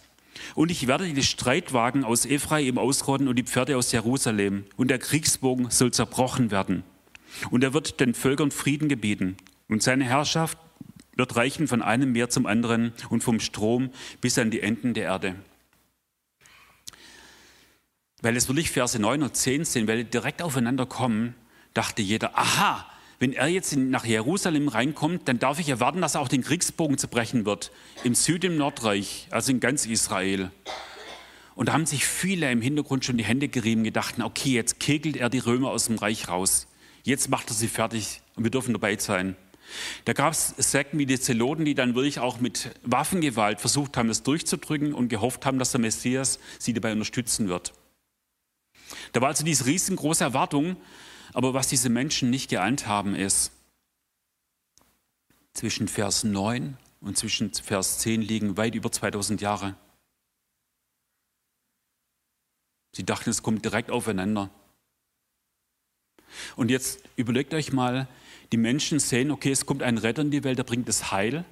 und 0.54 0.70
ich 0.70 0.86
werde 0.86 1.08
die 1.12 1.22
Streitwagen 1.22 2.04
aus 2.04 2.26
Ephraim 2.26 2.78
ausrotten 2.78 3.28
und 3.28 3.36
die 3.36 3.44
Pferde 3.44 3.76
aus 3.76 3.92
Jerusalem. 3.92 4.64
Und 4.76 4.88
der 4.88 4.98
Kriegsbogen 4.98 5.70
soll 5.70 5.92
zerbrochen 5.92 6.50
werden. 6.50 6.84
Und 7.50 7.64
er 7.64 7.74
wird 7.74 8.00
den 8.00 8.14
Völkern 8.14 8.50
Frieden 8.50 8.88
gebieten. 8.88 9.36
Und 9.68 9.82
seine 9.82 10.04
Herrschaft 10.04 10.58
wird 11.16 11.36
reichen 11.36 11.68
von 11.68 11.82
einem 11.82 12.12
Meer 12.12 12.30
zum 12.30 12.46
anderen 12.46 12.92
und 13.10 13.22
vom 13.22 13.40
Strom 13.40 13.90
bis 14.20 14.38
an 14.38 14.50
die 14.50 14.60
Enden 14.60 14.94
der 14.94 15.04
Erde. 15.04 15.34
Weil 18.20 18.36
es 18.36 18.48
wirklich 18.48 18.70
Verse 18.70 18.98
9 18.98 19.22
und 19.22 19.36
10 19.36 19.64
sind, 19.64 19.88
weil 19.88 20.04
die 20.04 20.10
direkt 20.10 20.42
aufeinander 20.42 20.86
kommen, 20.86 21.34
dachte 21.74 22.02
jeder, 22.02 22.38
aha, 22.38 22.86
wenn 23.22 23.32
er 23.32 23.46
jetzt 23.46 23.76
nach 23.76 24.04
Jerusalem 24.04 24.66
reinkommt, 24.66 25.28
dann 25.28 25.38
darf 25.38 25.60
ich 25.60 25.68
erwarten, 25.68 26.00
dass 26.00 26.16
er 26.16 26.22
auch 26.22 26.28
den 26.28 26.42
Kriegsbogen 26.42 26.98
zerbrechen 26.98 27.46
wird. 27.46 27.70
Im 28.02 28.16
Süd, 28.16 28.42
im 28.42 28.56
Nordreich, 28.56 29.28
also 29.30 29.52
in 29.52 29.60
ganz 29.60 29.86
Israel. 29.86 30.50
Und 31.54 31.68
da 31.68 31.72
haben 31.72 31.86
sich 31.86 32.04
viele 32.04 32.50
im 32.50 32.60
Hintergrund 32.60 33.04
schon 33.04 33.16
die 33.16 33.24
Hände 33.24 33.46
gerieben, 33.46 33.84
gedacht, 33.84 34.16
okay, 34.20 34.50
jetzt 34.50 34.80
kegelt 34.80 35.16
er 35.16 35.30
die 35.30 35.38
Römer 35.38 35.70
aus 35.70 35.86
dem 35.86 35.98
Reich 35.98 36.26
raus. 36.26 36.66
Jetzt 37.04 37.30
macht 37.30 37.48
er 37.48 37.54
sie 37.54 37.68
fertig 37.68 38.22
und 38.34 38.42
wir 38.42 38.50
dürfen 38.50 38.72
dabei 38.72 38.96
sein. 38.98 39.36
Da 40.04 40.14
gab 40.14 40.32
es 40.32 40.54
Sekten 40.58 40.98
wie 40.98 41.06
die 41.06 41.20
Zeloten, 41.20 41.64
die 41.64 41.76
dann 41.76 41.94
wirklich 41.94 42.18
auch 42.18 42.40
mit 42.40 42.70
Waffengewalt 42.82 43.60
versucht 43.60 43.96
haben, 43.96 44.08
das 44.08 44.24
durchzudrücken 44.24 44.92
und 44.92 45.10
gehofft 45.10 45.46
haben, 45.46 45.60
dass 45.60 45.70
der 45.70 45.80
Messias 45.80 46.40
sie 46.58 46.72
dabei 46.72 46.90
unterstützen 46.90 47.48
wird. 47.48 47.72
Da 49.12 49.20
war 49.20 49.28
also 49.28 49.44
diese 49.44 49.66
riesengroße 49.66 50.24
Erwartung, 50.24 50.76
aber 51.32 51.54
was 51.54 51.68
diese 51.68 51.88
Menschen 51.88 52.30
nicht 52.30 52.50
geeint 52.50 52.86
haben, 52.86 53.14
ist, 53.14 53.52
zwischen 55.54 55.88
Vers 55.88 56.24
9 56.24 56.76
und 57.00 57.18
zwischen 57.18 57.52
Vers 57.52 57.98
10 57.98 58.22
liegen 58.22 58.56
weit 58.56 58.74
über 58.74 58.90
2000 58.90 59.40
Jahre. 59.40 59.76
Sie 62.94 63.04
dachten, 63.04 63.30
es 63.30 63.42
kommt 63.42 63.64
direkt 63.64 63.90
aufeinander. 63.90 64.50
Und 66.56 66.70
jetzt 66.70 67.00
überlegt 67.16 67.54
euch 67.54 67.72
mal, 67.72 68.08
die 68.52 68.56
Menschen 68.56 68.98
sehen, 68.98 69.30
okay, 69.30 69.50
es 69.50 69.66
kommt 69.66 69.82
ein 69.82 69.98
Retter 69.98 70.22
in 70.22 70.30
die 70.30 70.44
Welt, 70.44 70.58
der 70.58 70.64
bringt 70.64 70.88
das 70.88 71.10
Heil. 71.10 71.44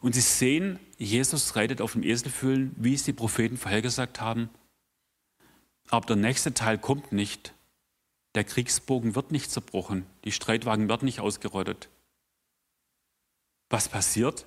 Und 0.00 0.14
sie 0.14 0.20
sehen, 0.20 0.78
Jesus 0.96 1.56
reitet 1.56 1.80
auf 1.80 1.92
dem 1.92 2.02
Eselfüllen, 2.02 2.74
wie 2.76 2.94
es 2.94 3.04
die 3.04 3.12
Propheten 3.12 3.56
vorhergesagt 3.56 4.20
haben. 4.20 4.48
Aber 5.88 6.06
der 6.06 6.16
nächste 6.16 6.54
Teil 6.54 6.78
kommt 6.78 7.12
nicht. 7.12 7.52
Der 8.34 8.44
Kriegsbogen 8.44 9.14
wird 9.14 9.32
nicht 9.32 9.50
zerbrochen, 9.50 10.06
die 10.24 10.32
Streitwagen 10.32 10.88
werden 10.88 11.04
nicht 11.04 11.20
ausgerottet. 11.20 11.88
Was 13.68 13.88
passiert? 13.88 14.46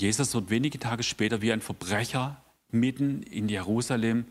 Jesus 0.00 0.34
wird 0.34 0.50
wenige 0.50 0.78
Tage 0.78 1.02
später 1.02 1.42
wie 1.42 1.52
ein 1.52 1.60
Verbrecher 1.60 2.42
mitten 2.68 3.22
in 3.22 3.48
Jerusalem 3.48 4.30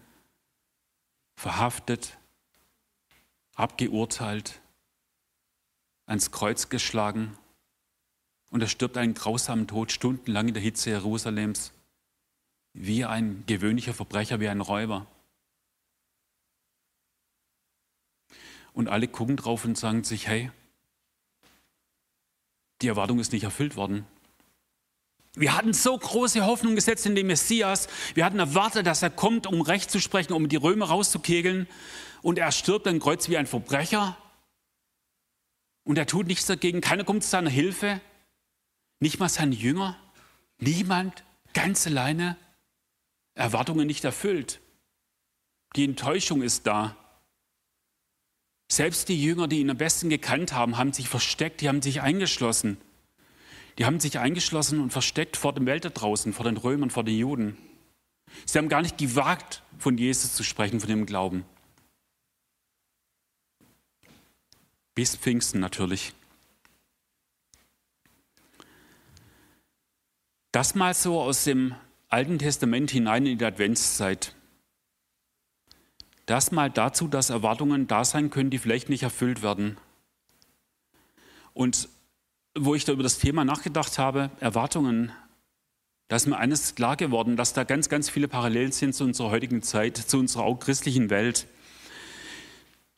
verhaftet, 1.36 2.18
abgeurteilt, 3.56 4.62
ans 6.06 6.32
Kreuz 6.32 6.70
geschlagen 6.70 7.38
und 8.50 8.62
er 8.62 8.68
stirbt 8.68 8.98
einen 8.98 9.14
grausamen 9.14 9.68
Tod 9.68 9.92
stundenlang 9.92 10.48
in 10.48 10.54
der 10.54 10.64
Hitze 10.64 10.90
Jerusalems. 10.90 11.74
wie 12.74 13.04
ein 13.04 13.44
gewöhnlicher 13.48 13.94
Verbrecher, 13.94 14.40
wie 14.40 14.48
ein 14.48 14.62
Räuber. 14.62 15.08
Und 18.74 18.88
alle 18.88 19.08
gucken 19.08 19.36
drauf 19.38 19.66
und 19.66 19.78
sagen 19.78 20.04
sich, 20.04 20.28
hey, 20.28 20.52
die 22.82 22.88
Erwartung 22.88 23.20
ist 23.20 23.34
nicht 23.34 23.44
erfüllt 23.44 23.76
worden. 23.76 24.06
Wir 25.36 25.56
hatten 25.56 25.74
so 25.74 25.98
große 25.98 26.46
Hoffnung 26.46 26.76
gesetzt 26.76 27.06
in 27.06 27.16
den 27.16 27.28
Messias. 27.28 27.88
Wir 28.16 28.26
hatten 28.26 28.40
erwartet, 28.40 28.88
dass 28.88 29.04
er 29.04 29.10
kommt, 29.10 29.48
um 29.48 29.62
Recht 29.62 29.92
zu 29.92 30.00
sprechen, 30.00 30.34
um 30.34 30.50
die 30.50 30.56
Römer 30.56 30.88
rauszukegeln. 30.88 31.68
Und 32.22 32.38
er 32.38 32.52
stirbt 32.52 32.88
am 32.88 33.00
Kreuz 33.00 33.30
wie 33.30 33.38
ein 33.38 33.48
Verbrecher. 33.48 34.18
Und 35.84 35.98
er 35.98 36.08
tut 36.08 36.28
nichts 36.28 36.46
dagegen. 36.46 36.82
Keiner 36.82 37.04
kommt 37.04 37.24
zu 37.24 37.30
seiner 37.30 37.50
Hilfe. 37.50 38.02
Nicht 39.00 39.20
mal 39.20 39.30
seine 39.30 39.56
Jünger. 39.56 39.98
Niemand. 40.58 41.24
Ganz 41.54 41.86
alleine. 41.88 42.38
Erwartungen 43.36 43.88
nicht 43.88 44.04
erfüllt. 44.04 44.60
Die 45.76 45.86
Enttäuschung 45.86 46.42
ist 46.42 46.68
da. 46.68 46.96
Selbst 48.72 49.10
die 49.10 49.22
Jünger, 49.22 49.48
die 49.48 49.62
ihn 49.62 49.70
am 49.72 49.78
besten 49.78 50.10
gekannt 50.10 50.54
haben, 50.54 50.78
haben 50.78 50.94
sich 50.94 51.10
versteckt, 51.10 51.62
die 51.62 51.68
haben 51.68 51.82
sich 51.82 52.02
eingeschlossen. 52.02 52.78
Die 53.78 53.86
haben 53.86 54.00
sich 54.00 54.20
eingeschlossen 54.20 54.80
und 54.80 54.92
versteckt 54.92 55.38
vor 55.38 55.54
dem 55.54 55.66
Welt 55.66 55.86
da 55.86 55.90
draußen, 55.90 56.34
vor 56.34 56.46
den 56.46 56.58
Römern, 56.58 56.92
vor 56.92 57.04
den 57.04 57.18
Juden. 57.18 57.58
Sie 58.46 58.58
haben 58.58 58.70
gar 58.70 58.82
nicht 58.82 58.98
gewagt, 58.98 59.64
von 59.80 59.98
Jesus 59.98 60.36
zu 60.36 60.44
sprechen, 60.44 60.80
von 60.80 60.90
dem 60.90 61.06
Glauben. 61.06 61.46
Bis 64.94 65.16
Pfingsten 65.16 65.60
natürlich. 65.60 66.14
Das 70.52 70.76
mal 70.76 70.94
so 70.94 71.22
aus 71.22 71.44
dem 71.44 71.76
Alten 72.08 72.38
Testament 72.38 72.92
hinein 72.92 73.26
in 73.26 73.38
die 73.38 73.46
Adventszeit. 73.46 74.36
Das 76.30 76.52
mal 76.52 76.70
dazu, 76.70 77.08
dass 77.08 77.32
Erwartungen 77.32 77.88
da 77.88 78.06
sein 78.06 78.30
können, 78.30 78.52
die 78.52 78.60
vielleicht 78.60 78.88
nicht 78.88 79.02
erfüllt 79.02 79.42
werden. 79.42 79.78
Und 81.56 81.90
wo 82.56 82.76
ich 82.76 82.86
da 82.86 82.94
über 82.94 83.02
das 83.02 83.18
Thema 83.18 83.44
nachgedacht 83.46 83.98
habe, 83.98 84.30
Erwartungen, 84.40 85.12
da 86.08 86.18
ist 86.18 86.28
mir 86.28 86.38
eines 86.38 86.76
klar 86.76 86.98
geworden, 86.98 87.36
dass 87.36 87.54
da 87.54 87.64
ganz, 87.64 87.90
ganz 87.90 88.12
viele 88.12 88.28
Parallelen 88.28 88.72
sind 88.72 88.94
zu 88.94 89.06
unserer 89.06 89.32
heutigen 89.32 89.64
Zeit, 89.64 89.98
zu 89.98 90.20
unserer 90.20 90.44
auch 90.44 90.60
christlichen 90.60 91.10
Welt. 91.10 91.48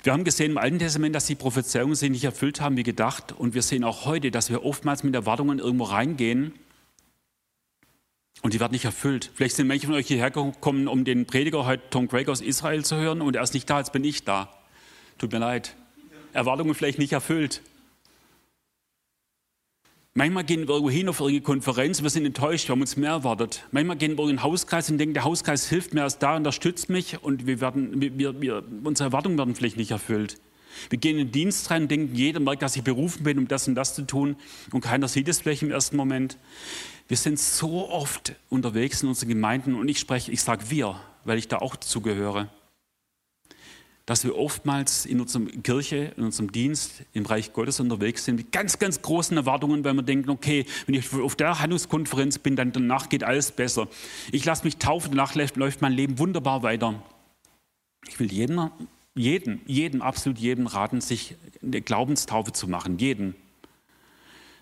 Wir 0.04 0.12
haben 0.12 0.26
gesehen 0.26 0.52
im 0.52 0.58
Alten 0.58 0.80
Testament, 0.80 1.15
dass 1.15 1.28
die 1.28 1.36
Prophezeiungen 1.36 1.96
sich 1.96 2.10
nicht 2.10 2.26
erfüllt 2.26 2.60
haben 2.60 2.76
wie 2.76 2.84
gedacht. 2.84 3.32
Und 3.32 3.54
wir 3.54 3.62
sehen 3.62 3.86
auch 3.86 4.04
heute, 4.04 4.30
dass 4.30 4.50
wir 4.50 4.65
oftmals 4.65 5.04
mit 5.04 5.15
Erwartungen 5.15 5.60
irgendwo 5.60 5.86
reingehen 5.86 6.54
und 8.41 8.54
die 8.54 8.60
werden 8.60 8.71
nicht 8.71 8.86
erfüllt. 8.86 9.32
Vielleicht 9.34 9.56
sind 9.56 9.67
manche 9.67 9.88
von 9.88 9.95
euch 9.95 10.08
hierher 10.08 10.32
gekommen, 10.32 10.88
um 10.88 11.06
den 11.06 11.25
Prediger 11.25 11.65
heute 11.65 11.84
Tom 11.89 12.08
Craig 12.08 12.27
aus 12.30 12.41
Israel 12.41 12.84
zu 12.84 12.95
hören 12.95 13.21
und 13.21 13.36
er 13.36 13.43
ist 13.43 13.54
nicht 13.54 13.69
da, 13.69 13.80
jetzt 13.80 13.93
bin 13.93 14.04
ich 14.04 14.23
da. 14.23 14.49
Tut 15.17 15.32
mir 15.32 15.39
leid. 15.39 15.75
Erwartungen 16.34 16.73
vielleicht 16.73 16.99
nicht 16.99 17.13
erfüllt. 17.13 17.62
Manchmal 20.13 20.43
gehen 20.43 20.67
wir 20.67 20.73
irgendwo 20.73 20.91
hin 20.91 21.08
auf 21.08 21.21
irgendeine 21.21 21.43
Konferenz, 21.43 22.04
wir 22.04 22.10
sind 22.10 22.25
enttäuscht, 22.25 22.67
wir 22.67 22.73
haben 22.73 22.82
uns 22.82 22.97
mehr 22.97 23.12
erwartet. 23.12 23.63
Manchmal 23.71 23.95
gehen 23.95 24.17
wir 24.17 24.23
in 24.23 24.30
einen 24.32 24.43
Hauskreis 24.43 24.89
und 24.91 24.97
denken, 24.97 25.13
der 25.13 25.23
Hauskreis 25.23 25.69
hilft 25.69 25.93
mir, 25.93 26.01
er 26.01 26.08
ist 26.08 26.19
da, 26.19 26.36
unterstützt 26.36 26.89
mich 26.89 27.23
und 27.23 27.47
wir 27.47 27.62
werden, 27.62 28.01
wir, 28.01 28.41
wir, 28.41 28.63
unsere 28.84 29.08
Erwartungen 29.08 29.38
werden 29.38 29.56
vielleicht 29.56 29.77
nicht 29.77 29.91
erfüllt. 29.91 30.38
Wir 30.89 30.99
gehen 30.99 31.17
in 31.17 31.27
den 31.27 31.32
Dienst 31.32 31.71
rein 31.71 31.84
und 31.84 31.91
denken, 31.91 32.13
jeder 32.13 32.41
merkt, 32.41 32.62
dass 32.62 32.75
ich 32.75 32.84
berufen 32.84 33.23
bin, 33.23 33.38
um 33.38 33.47
das 33.47 33.69
und 33.69 33.75
das 33.75 33.95
zu 33.95 34.01
tun 34.01 34.36
und 34.71 34.82
keiner 34.82 35.08
sieht 35.08 35.30
es 35.30 35.39
vielleicht 35.39 35.62
im 35.62 35.71
ersten 35.71 35.95
Moment. 35.95 36.38
Wir 37.12 37.17
sind 37.17 37.38
so 37.38 37.89
oft 37.89 38.36
unterwegs 38.47 39.04
in 39.04 39.10
unseren 39.10 39.28
Gemeinden 39.28 39.76
und 39.76 39.89
ich 39.89 40.00
spreche, 40.00 40.32
ich 40.32 40.41
sage 40.41 40.69
wir, 40.69 40.97
weil 41.26 41.38
ich 41.38 41.50
da 41.50 41.58
auch 41.58 41.76
dazugehöre, 41.76 42.47
dass 44.06 44.24
wir 44.24 44.38
oftmals 44.38 45.06
in 45.06 45.19
unserer 45.19 45.43
Kirche, 45.62 46.13
in 46.15 46.24
unserem 46.24 46.54
Dienst 46.54 47.04
im 47.12 47.26
Reich 47.26 47.52
Gottes 47.52 47.82
unterwegs 47.82 48.24
sind 48.24 48.38
mit 48.38 48.54
ganz, 48.54 48.80
ganz 48.80 49.02
großen 49.02 49.36
Erwartungen, 49.36 49.84
weil 49.84 49.93
wir 49.93 50.04
denken, 50.04 50.30
okay, 50.30 50.65
wenn 50.86 50.95
ich 50.95 51.13
auf 51.13 51.36
der 51.36 51.60
Handlungskonferenz 51.60 52.39
bin, 52.39 52.56
dann 52.56 52.71
danach 52.71 53.10
geht 53.10 53.26
alles 53.26 53.52
besser. 53.52 53.89
Ich 54.32 54.45
lasse 54.45 54.63
mich 54.63 54.78
taufen, 54.78 55.12
danach 55.12 55.36
läuft 55.36 55.82
mein 55.82 55.91
Leben 55.91 56.17
wunderbar 56.17 56.63
weiter. 56.63 57.04
Ich 58.08 58.21
will 58.21 58.32
jedem, 58.32 58.71
jedem, 59.15 59.60
jedem, 59.65 60.02
absolut 60.02 60.39
jedem 60.39 60.65
raten, 60.65 61.02
sich 61.02 61.36
eine 61.62 61.82
Glaubenstaufe 61.82 62.54
zu 62.54 62.69
machen, 62.69 63.00
jeden 63.00 63.36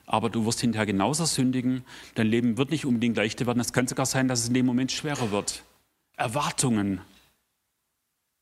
aber 0.09 0.31
du 0.31 0.43
wirst 0.47 0.59
hinterher 0.59 0.87
genauso 0.87 1.25
sündigen. 1.25 1.85
Dein 2.15 2.25
Leben 2.25 2.57
wird 2.57 2.71
nicht 2.71 2.83
unbedingt 2.83 3.15
leichter 3.15 3.45
werden. 3.45 3.59
Es 3.59 3.73
kann 3.73 3.87
sogar 3.87 4.07
sein, 4.07 4.27
dass 4.27 4.39
es 4.39 4.47
in 4.47 4.55
dem 4.55 4.65
Moment 4.65 4.91
schwerer 4.91 5.29
wird. 5.29 5.63
Erwartungen, 6.17 6.99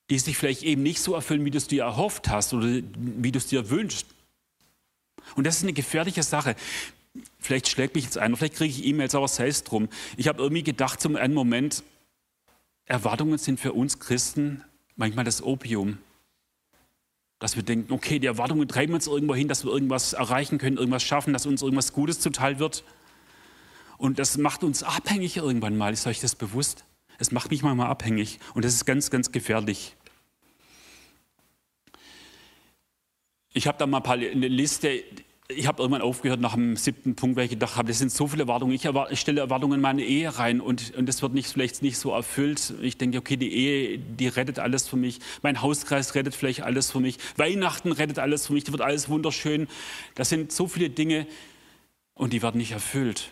die 0.10 0.18
sich 0.18 0.38
vielleicht 0.38 0.64
eben 0.64 0.82
nicht 0.82 1.02
so 1.02 1.14
erfüllen, 1.14 1.44
wie 1.44 1.52
du 1.52 1.58
es 1.58 1.68
dir 1.68 1.84
erhofft 1.84 2.30
hast 2.30 2.54
oder 2.54 2.68
wie 2.96 3.34
du 3.34 3.38
es 3.38 3.48
dir 3.48 3.70
wünschst. 3.70 4.08
Und 5.36 5.46
das 5.46 5.58
ist 5.58 5.64
eine 5.64 5.74
gefährliche 5.74 6.24
Sache. 6.24 6.56
Vielleicht 7.38 7.68
schlägt 7.68 7.96
mich 7.96 8.06
jetzt 8.06 8.18
einer, 8.18 8.38
vielleicht 8.38 8.56
kriege 8.56 8.74
ich 8.74 8.86
E-Mails, 8.86 9.14
aber 9.14 9.28
sei 9.28 9.50
es 9.50 9.66
drum. 9.66 9.90
Ich 10.16 10.30
habe 10.30 10.42
irgendwie 10.42 10.64
gedacht, 10.64 11.02
zum 11.02 11.18
einen 11.18 11.34
Moment, 11.34 11.84
Erwartungen 12.86 13.38
sind 13.38 13.60
für 13.60 13.74
uns 13.74 14.00
Christen 14.00 14.64
manchmal 14.96 15.26
das 15.26 15.44
Opium. 15.44 15.98
Dass 17.40 17.56
wir 17.56 17.64
denken, 17.64 17.94
okay, 17.94 18.20
die 18.20 18.28
Erwartungen 18.28 18.68
treiben 18.68 18.94
uns 18.94 19.08
irgendwo 19.08 19.36
hin, 19.36 19.48
dass 19.48 19.64
wir 19.64 19.72
irgendwas 19.72 20.14
erreichen 20.14 20.58
können, 20.58 20.78
irgendwas 20.78 21.04
schaffen, 21.04 21.34
dass 21.34 21.46
uns 21.46 21.62
irgendwas 21.62 21.94
Gutes 21.94 22.20
zuteil 22.20 22.60
wird. 22.60 22.84
Und 23.98 24.20
das 24.20 24.38
macht 24.38 24.64
uns 24.64 24.84
abhängig 24.84 25.38
irgendwann 25.38 25.78
mal. 25.78 25.94
Ist 25.94 26.08
euch 26.08 26.20
das 26.20 26.36
bewusst? 26.36 26.86
Es 27.20 27.32
macht 27.32 27.52
mich 27.52 27.64
manchmal 27.64 27.88
abhängig 27.88 28.40
und 28.54 28.64
das 28.64 28.74
ist 28.74 28.86
ganz, 28.86 29.10
ganz 29.10 29.32
gefährlich. 29.32 29.96
Ich 33.54 33.66
habe 33.66 33.78
da 33.80 33.88
mal 33.88 34.04
eine 34.06 34.48
Liste, 34.48 35.04
ich 35.50 35.66
habe 35.66 35.82
irgendwann 35.82 36.02
aufgehört 36.02 36.42
nach 36.42 36.56
dem 36.56 36.76
siebten 36.76 37.16
Punkt, 37.16 37.38
weil 37.38 37.46
ich 37.46 37.52
gedacht 37.52 37.78
habe, 37.78 37.88
das 37.88 38.00
sind 38.00 38.12
so 38.12 38.28
viele 38.28 38.44
Erwartungen. 38.44 38.74
Ich, 38.74 38.84
erwarte, 38.84 39.14
ich 39.14 39.20
stelle 39.22 39.40
Erwartungen 39.40 39.76
in 39.76 39.82
meine 39.82 40.04
Ehe 40.04 40.38
rein 40.38 40.60
und, 40.60 40.94
und 40.96 41.06
das 41.08 41.22
wird 41.22 41.34
nicht, 41.34 41.48
vielleicht 41.48 41.82
nicht 41.82 41.98
so 41.98 42.12
erfüllt. 42.12 42.74
Ich 42.82 42.98
denke, 42.98 43.18
okay, 43.18 43.38
die 43.38 43.54
Ehe, 43.54 43.98
die 43.98 44.28
rettet 44.28 44.60
alles 44.60 44.90
für 44.90 44.98
mich. 44.98 45.20
Mein 45.44 45.62
Hauskreis 45.62 46.16
rettet 46.16 46.36
vielleicht 46.36 46.64
alles 46.64 46.92
für 46.92 47.00
mich. 47.00 47.18
Weihnachten 47.38 47.94
rettet 47.94 48.20
alles 48.20 48.48
für 48.48 48.54
mich. 48.54 48.66
Da 48.66 48.74
wird 48.74 48.82
alles 48.82 49.08
wunderschön. 49.08 49.68
Das 50.16 50.28
sind 50.28 50.52
so 50.52 50.68
viele 50.68 50.90
Dinge 50.90 51.28
und 52.14 52.34
die 52.34 52.42
werden 52.42 52.58
nicht 52.58 52.74
erfüllt. 52.74 53.32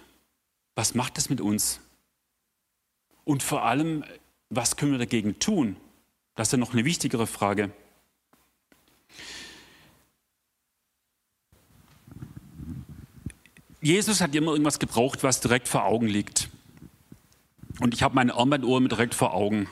Was 0.75 0.95
macht 0.95 1.17
das 1.17 1.29
mit 1.29 1.41
uns? 1.41 1.81
Und 3.25 3.43
vor 3.43 3.65
allem, 3.65 4.05
was 4.49 4.77
können 4.77 4.93
wir 4.93 4.99
dagegen 4.99 5.39
tun? 5.39 5.75
Das 6.35 6.47
ist 6.47 6.51
ja 6.53 6.57
noch 6.59 6.73
eine 6.73 6.85
wichtigere 6.85 7.27
Frage. 7.27 7.71
Jesus 13.85 14.19
hat 14.19 14.33
immer 14.33 14.53
irgendwas 14.53 14.79
gebraucht, 14.79 15.21
was 15.21 15.41
direkt 15.41 15.67
vor 15.67 15.85
Augen 15.85 16.07
liegt. 16.07 16.49
Und 17.79 17.93
ich 17.93 18.01
habe 18.01 18.15
meine 18.15 18.33
Armbanduhr 18.33 18.81
mit 18.81 18.91
direkt 18.91 19.13
vor 19.13 19.35
Augen. 19.35 19.69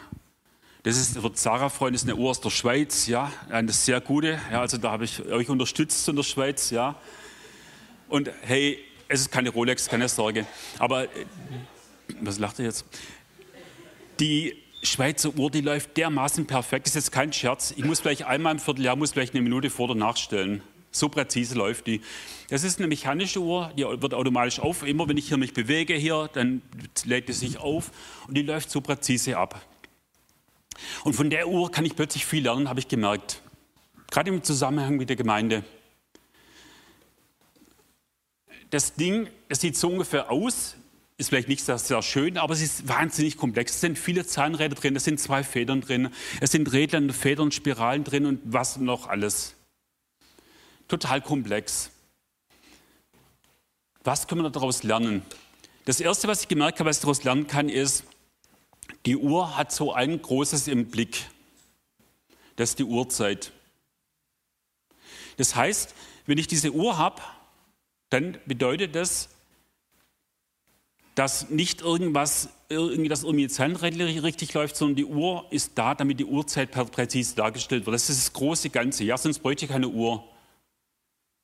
Das 0.83 0.97
ist, 0.97 1.23
wird 1.23 1.39
Sarah 1.39 1.69
freuen, 1.69 1.93
das 1.93 2.03
ist 2.03 2.09
eine 2.09 2.19
Uhr 2.19 2.29
aus 2.29 2.39
der 2.39 2.51
Schweiz, 2.51 3.07
ja, 3.07 3.33
eine 3.49 3.71
sehr 3.71 4.01
gute. 4.01 4.39
Ja, 4.51 4.61
also 4.61 4.77
da 4.77 4.91
habe 4.91 5.05
ich 5.05 5.25
euch 5.25 5.49
unterstützt 5.49 6.07
in 6.07 6.15
der 6.15 6.21
Schweiz, 6.21 6.69
ja. 6.69 6.93
Und 8.07 8.29
hey, 8.43 8.77
es 9.07 9.21
ist 9.21 9.31
keine 9.31 9.49
Rolex, 9.49 9.87
keine 9.87 10.07
Sorge. 10.07 10.45
Aber, 10.77 11.07
was 12.21 12.37
lacht 12.37 12.59
ihr 12.59 12.65
jetzt? 12.65 12.85
Die 14.19 14.55
Schweizer 14.83 15.33
Uhr, 15.35 15.49
die 15.49 15.61
läuft 15.61 15.97
dermaßen 15.97 16.45
perfekt, 16.45 16.85
das 16.85 16.95
ist 16.95 17.05
jetzt 17.05 17.11
kein 17.13 17.33
Scherz. 17.33 17.73
Ich 17.75 17.83
muss 17.83 18.01
vielleicht 18.01 18.25
einmal 18.25 18.53
im 18.53 18.59
Vierteljahr, 18.59 18.95
muss 18.95 19.13
vielleicht 19.13 19.33
eine 19.33 19.41
Minute 19.41 19.71
vor 19.71 19.89
oder 19.89 19.95
nachstellen. 19.95 20.61
So 20.95 21.09
präzise 21.09 21.55
läuft 21.55 21.87
die. 21.87 22.01
Das 22.49 22.63
ist 22.63 22.77
eine 22.77 22.87
mechanische 22.87 23.39
Uhr, 23.39 23.71
die 23.75 23.83
wird 23.83 24.13
automatisch 24.13 24.59
auf. 24.59 24.83
Immer 24.83 25.09
wenn 25.09 25.17
ich 25.17 25.27
hier 25.27 25.37
mich 25.37 25.53
bewege 25.53 25.95
hier, 25.95 26.29
dann 26.33 26.61
lädt 27.03 27.27
sie 27.27 27.33
sich 27.33 27.57
auf 27.57 27.91
und 28.27 28.37
die 28.37 28.43
läuft 28.43 28.69
so 28.69 28.79
präzise 28.79 29.35
ab. 29.35 29.59
Und 31.03 31.13
von 31.13 31.31
der 31.31 31.47
Uhr 31.47 31.71
kann 31.71 31.83
ich 31.83 31.95
plötzlich 31.95 32.27
viel 32.27 32.43
lernen, 32.43 32.69
habe 32.69 32.79
ich 32.79 32.87
gemerkt. 32.87 33.41
Gerade 34.11 34.29
im 34.29 34.43
Zusammenhang 34.43 34.97
mit 34.97 35.09
der 35.09 35.15
Gemeinde. 35.15 35.63
Das 38.69 38.93
Ding, 38.93 39.27
es 39.49 39.61
sieht 39.61 39.75
so 39.75 39.89
ungefähr 39.89 40.29
aus, 40.29 40.75
ist 41.17 41.29
vielleicht 41.29 41.47
nicht 41.47 41.63
sehr, 41.63 41.79
sehr 41.79 42.03
schön, 42.03 42.37
aber 42.37 42.53
es 42.53 42.61
ist 42.61 42.87
wahnsinnig 42.87 43.37
komplex. 43.37 43.73
Es 43.73 43.81
sind 43.81 43.97
viele 43.97 44.27
Zahnräder 44.27 44.75
drin, 44.75 44.95
es 44.95 45.05
sind 45.05 45.19
zwei 45.19 45.43
Federn 45.43 45.81
drin, 45.81 46.09
es 46.39 46.51
sind 46.51 46.71
Rädern, 46.71 47.09
Federn, 47.11 47.51
Spiralen 47.51 48.03
drin 48.03 48.27
und 48.27 48.41
was 48.43 48.77
noch 48.77 49.07
alles 49.07 49.55
total 50.87 51.21
komplex. 51.21 51.89
Was 54.03 54.27
können 54.27 54.43
wir 54.43 54.49
daraus 54.49 54.83
lernen? 54.83 55.23
Das 55.85 55.99
Erste, 55.99 56.27
was 56.27 56.41
ich 56.41 56.47
gemerkt 56.47 56.79
habe, 56.79 56.89
was 56.89 56.97
ich 56.97 57.01
daraus 57.01 57.23
lernen 57.23 57.47
kann, 57.47 57.69
ist, 57.69 58.03
die 59.05 59.17
Uhr 59.17 59.57
hat 59.57 59.71
so 59.71 59.93
ein 59.93 60.21
großes 60.21 60.67
im 60.67 60.89
Blick. 60.89 61.25
Das 62.55 62.71
ist 62.71 62.79
die 62.79 62.83
Uhrzeit. 62.83 63.51
Das 65.37 65.55
heißt, 65.55 65.93
wenn 66.25 66.37
ich 66.37 66.47
diese 66.47 66.71
Uhr 66.71 66.97
habe, 66.97 67.21
dann 68.09 68.37
bedeutet 68.45 68.95
das, 68.95 69.29
dass 71.15 71.49
nicht 71.49 71.81
irgendwas, 71.81 72.49
irgendwie 72.69 73.09
das 73.09 73.23
irgendwie 73.23 73.47
Zahnrädchen 73.47 74.19
richtig 74.19 74.53
läuft, 74.53 74.75
sondern 74.75 74.95
die 74.95 75.05
Uhr 75.05 75.45
ist 75.51 75.71
da, 75.75 75.95
damit 75.95 76.19
die 76.19 76.25
Uhrzeit 76.25 76.71
präzise 76.71 77.35
dargestellt 77.35 77.85
wird. 77.85 77.93
Das 77.93 78.09
ist 78.09 78.27
das 78.27 78.33
große 78.33 78.69
Ganze. 78.69 79.03
Ja, 79.03 79.17
sonst 79.17 79.39
bräuchte 79.39 79.65
ich 79.65 79.71
keine 79.71 79.89
Uhr. 79.89 80.23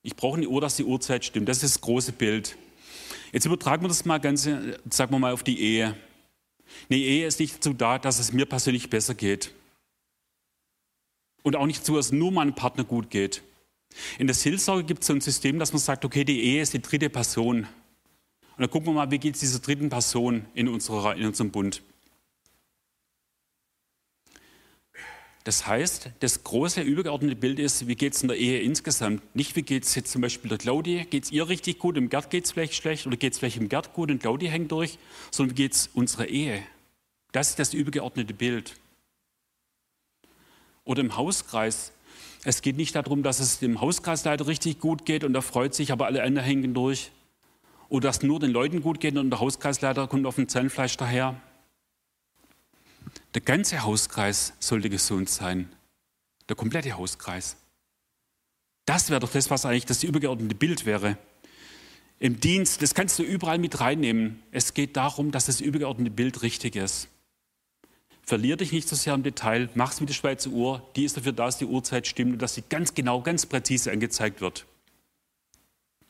Ich 0.01 0.15
brauche 0.15 0.37
eine 0.37 0.47
Uhr, 0.47 0.61
dass 0.61 0.75
die 0.75 0.85
Uhrzeit 0.85 1.25
stimmt. 1.25 1.49
Das 1.49 1.63
ist 1.63 1.75
das 1.75 1.81
große 1.81 2.13
Bild. 2.13 2.57
Jetzt 3.31 3.45
übertragen 3.45 3.83
wir 3.83 3.89
das 3.89 4.05
mal 4.05 4.19
ganz, 4.19 4.43
sagen 4.43 5.11
wir 5.11 5.19
mal, 5.19 5.33
auf 5.33 5.43
die 5.43 5.59
Ehe. 5.59 5.95
Eine 6.89 6.99
Ehe 6.99 7.27
ist 7.27 7.39
nicht 7.39 7.55
dazu 7.55 7.73
da, 7.73 7.99
dass 7.99 8.19
es 8.19 8.31
mir 8.31 8.45
persönlich 8.45 8.89
besser 8.89 9.13
geht. 9.13 9.53
Und 11.43 11.55
auch 11.55 11.65
nicht 11.65 11.81
dazu, 11.81 11.95
dass 11.95 12.11
nur 12.11 12.31
meinem 12.31 12.55
Partner 12.55 12.83
gut 12.83 13.09
geht. 13.09 13.43
In 14.17 14.27
der 14.27 14.35
Seelsorge 14.35 14.83
gibt 14.83 15.01
es 15.01 15.07
so 15.07 15.13
ein 15.13 15.21
System, 15.21 15.59
dass 15.59 15.73
man 15.73 15.79
sagt, 15.79 16.05
okay, 16.05 16.23
die 16.23 16.43
Ehe 16.43 16.61
ist 16.61 16.73
die 16.73 16.81
dritte 16.81 17.09
Person. 17.09 17.59
Und 17.61 17.67
dann 18.57 18.69
gucken 18.69 18.87
wir 18.87 18.93
mal, 18.93 19.11
wie 19.11 19.19
geht 19.19 19.35
es 19.35 19.39
dieser 19.39 19.59
dritten 19.59 19.89
Person 19.89 20.45
in, 20.53 20.67
unserer, 20.67 21.15
in 21.15 21.25
unserem 21.25 21.51
Bund. 21.51 21.81
Das 25.45 25.65
heißt, 25.65 26.09
das 26.19 26.43
große 26.43 26.81
übergeordnete 26.81 27.35
Bild 27.35 27.59
ist, 27.59 27.87
wie 27.87 27.95
geht 27.95 28.13
es 28.13 28.21
in 28.21 28.27
der 28.27 28.37
Ehe 28.37 28.61
insgesamt? 28.61 29.23
Nicht, 29.35 29.55
wie 29.55 29.61
geht 29.61 29.83
es 29.83 29.95
jetzt 29.95 30.11
zum 30.11 30.21
Beispiel 30.21 30.49
der 30.49 30.57
Claudie, 30.57 31.05
geht 31.09 31.23
es 31.23 31.31
ihr 31.31 31.47
richtig 31.47 31.79
gut, 31.79 31.97
im 31.97 32.09
Gerd 32.09 32.29
geht 32.29 32.45
es 32.45 32.51
vielleicht 32.51 32.75
schlecht 32.75 33.07
oder 33.07 33.15
geht 33.15 33.33
es 33.33 33.39
vielleicht 33.39 33.57
im 33.57 33.69
Gerd 33.69 33.93
gut 33.93 34.11
und 34.11 34.19
Claudie 34.19 34.49
hängt 34.49 34.71
durch, 34.71 34.99
sondern 35.31 35.57
wie 35.57 35.61
geht 35.63 35.73
es 35.73 35.89
unserer 35.93 36.27
Ehe? 36.27 36.61
Das 37.31 37.49
ist 37.49 37.59
das 37.59 37.73
übergeordnete 37.73 38.33
Bild. 38.33 38.75
Oder 40.83 41.01
im 41.01 41.15
Hauskreis. 41.15 41.93
Es 42.43 42.61
geht 42.61 42.77
nicht 42.77 42.95
darum, 42.95 43.23
dass 43.23 43.39
es 43.39 43.59
dem 43.59 43.79
Hauskreisleiter 43.79 44.47
richtig 44.47 44.79
gut 44.79 45.05
geht 45.05 45.23
und 45.23 45.35
er 45.35 45.41
freut 45.41 45.73
sich, 45.73 45.91
aber 45.91 46.05
alle 46.05 46.23
anderen 46.23 46.45
hängen 46.45 46.73
durch 46.73 47.11
oder 47.89 48.09
dass 48.09 48.21
nur 48.23 48.39
den 48.39 48.51
Leuten 48.51 48.81
gut 48.81 48.99
geht 48.99 49.17
und 49.17 49.29
der 49.29 49.39
Hauskreisleiter 49.39 50.07
kommt 50.07 50.25
auf 50.25 50.35
dem 50.35 50.47
Zahnfleisch 50.47 50.95
daher. 50.97 51.35
Der 53.35 53.41
ganze 53.41 53.83
Hauskreis 53.83 54.53
sollte 54.59 54.89
gesund 54.89 55.29
sein. 55.29 55.71
Der 56.47 56.55
komplette 56.55 56.97
Hauskreis. 56.97 57.57
Das 58.85 59.11
wäre 59.11 59.19
doch 59.19 59.31
das, 59.31 59.51
was 59.51 59.65
eigentlich 59.65 59.85
das 59.85 60.03
übergeordnete 60.03 60.55
Bild 60.55 60.85
wäre. 60.85 61.17
Im 62.17 62.39
Dienst, 62.39 62.81
das 62.81 62.95
kannst 62.95 63.19
du 63.19 63.23
überall 63.23 63.59
mit 63.59 63.79
reinnehmen. 63.79 64.41
Es 64.51 64.73
geht 64.73 64.97
darum, 64.97 65.31
dass 65.31 65.45
das 65.45 65.61
übergeordnete 65.61 66.09
Bild 66.09 66.41
richtig 66.41 66.75
ist. 66.75 67.07
Verlier 68.23 68.57
dich 68.57 68.71
nicht 68.71 68.89
so 68.89 68.95
sehr 68.95 69.13
im 69.13 69.23
Detail, 69.23 69.69
mach 69.75 69.91
es 69.91 70.01
wie 70.01 70.05
die 70.05 70.13
Schweizer 70.13 70.49
Uhr. 70.49 70.87
Die 70.95 71.05
ist 71.05 71.17
dafür 71.17 71.31
da, 71.31 71.45
dass 71.45 71.59
die 71.59 71.65
Uhrzeit 71.65 72.07
stimmt 72.07 72.33
und 72.33 72.41
dass 72.41 72.55
sie 72.55 72.63
ganz 72.67 72.93
genau, 72.95 73.21
ganz 73.21 73.45
präzise 73.45 73.91
angezeigt 73.91 74.41
wird. 74.41 74.65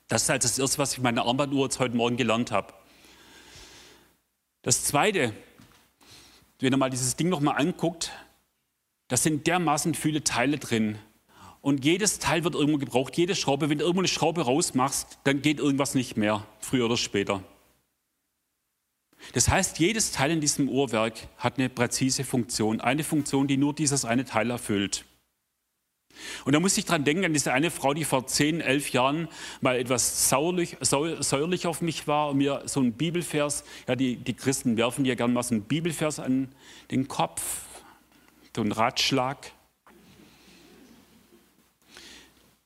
Das 0.08 0.23
ist 0.23 0.29
halt 0.29 0.43
das 0.43 0.58
Erste, 0.58 0.77
was 0.79 0.93
ich 0.93 0.99
meine 1.01 1.23
Armbanduhr 1.23 1.65
jetzt 1.65 1.79
heute 1.79 1.95
Morgen 1.95 2.17
gelernt 2.17 2.51
habe. 2.51 2.73
Das 4.63 4.84
Zweite, 4.84 5.34
wenn 6.59 6.73
ihr 6.73 6.77
mal 6.77 6.89
dieses 6.89 7.15
Ding 7.15 7.29
nochmal 7.29 7.57
anguckt, 7.57 8.11
da 9.07 9.17
sind 9.17 9.47
dermaßen 9.47 9.95
viele 9.95 10.23
Teile 10.23 10.57
drin. 10.57 10.97
Und 11.61 11.83
jedes 11.83 12.19
Teil 12.19 12.43
wird 12.43 12.55
irgendwo 12.55 12.77
gebraucht, 12.77 13.17
jede 13.17 13.35
Schraube. 13.35 13.69
Wenn 13.69 13.79
du 13.79 13.83
irgendwo 13.83 14.01
eine 14.01 14.07
Schraube 14.07 14.41
rausmachst, 14.41 15.19
dann 15.23 15.41
geht 15.41 15.59
irgendwas 15.59 15.95
nicht 15.95 16.15
mehr, 16.15 16.45
früher 16.59 16.85
oder 16.85 16.97
später. 16.97 17.43
Das 19.33 19.49
heißt, 19.49 19.79
jedes 19.79 20.11
Teil 20.11 20.31
in 20.31 20.41
diesem 20.41 20.69
Uhrwerk 20.69 21.27
hat 21.37 21.57
eine 21.57 21.69
präzise 21.69 22.23
Funktion, 22.23 22.79
eine 22.79 23.03
Funktion, 23.03 23.47
die 23.47 23.57
nur 23.57 23.73
dieses 23.73 24.05
eine 24.05 24.23
Teil 24.23 24.49
erfüllt. 24.49 25.05
Und 26.45 26.53
da 26.53 26.59
muss 26.59 26.77
ich 26.77 26.85
dran 26.85 27.03
denken, 27.03 27.25
an 27.25 27.33
diese 27.33 27.53
eine 27.53 27.71
Frau, 27.71 27.93
die 27.93 28.03
vor 28.03 28.27
zehn, 28.27 28.61
elf 28.61 28.91
Jahren 28.91 29.27
mal 29.61 29.77
etwas 29.77 30.29
sauerlich, 30.29 30.77
säuerlich 30.81 31.67
auf 31.67 31.81
mich 31.81 32.07
war 32.07 32.29
und 32.29 32.37
mir 32.37 32.63
so 32.65 32.81
ein 32.81 32.93
Bibelvers, 32.93 33.63
ja, 33.87 33.95
die, 33.95 34.15
die 34.15 34.33
Christen 34.33 34.77
werfen 34.77 35.05
ja 35.05 35.15
gern 35.15 35.33
mal 35.33 35.43
so 35.43 35.55
einen 35.55 35.63
Bibelvers 35.63 36.19
an 36.19 36.49
den 36.91 37.07
Kopf, 37.07 37.65
so 38.55 38.61
einen 38.61 38.71
Ratschlag. 38.71 39.51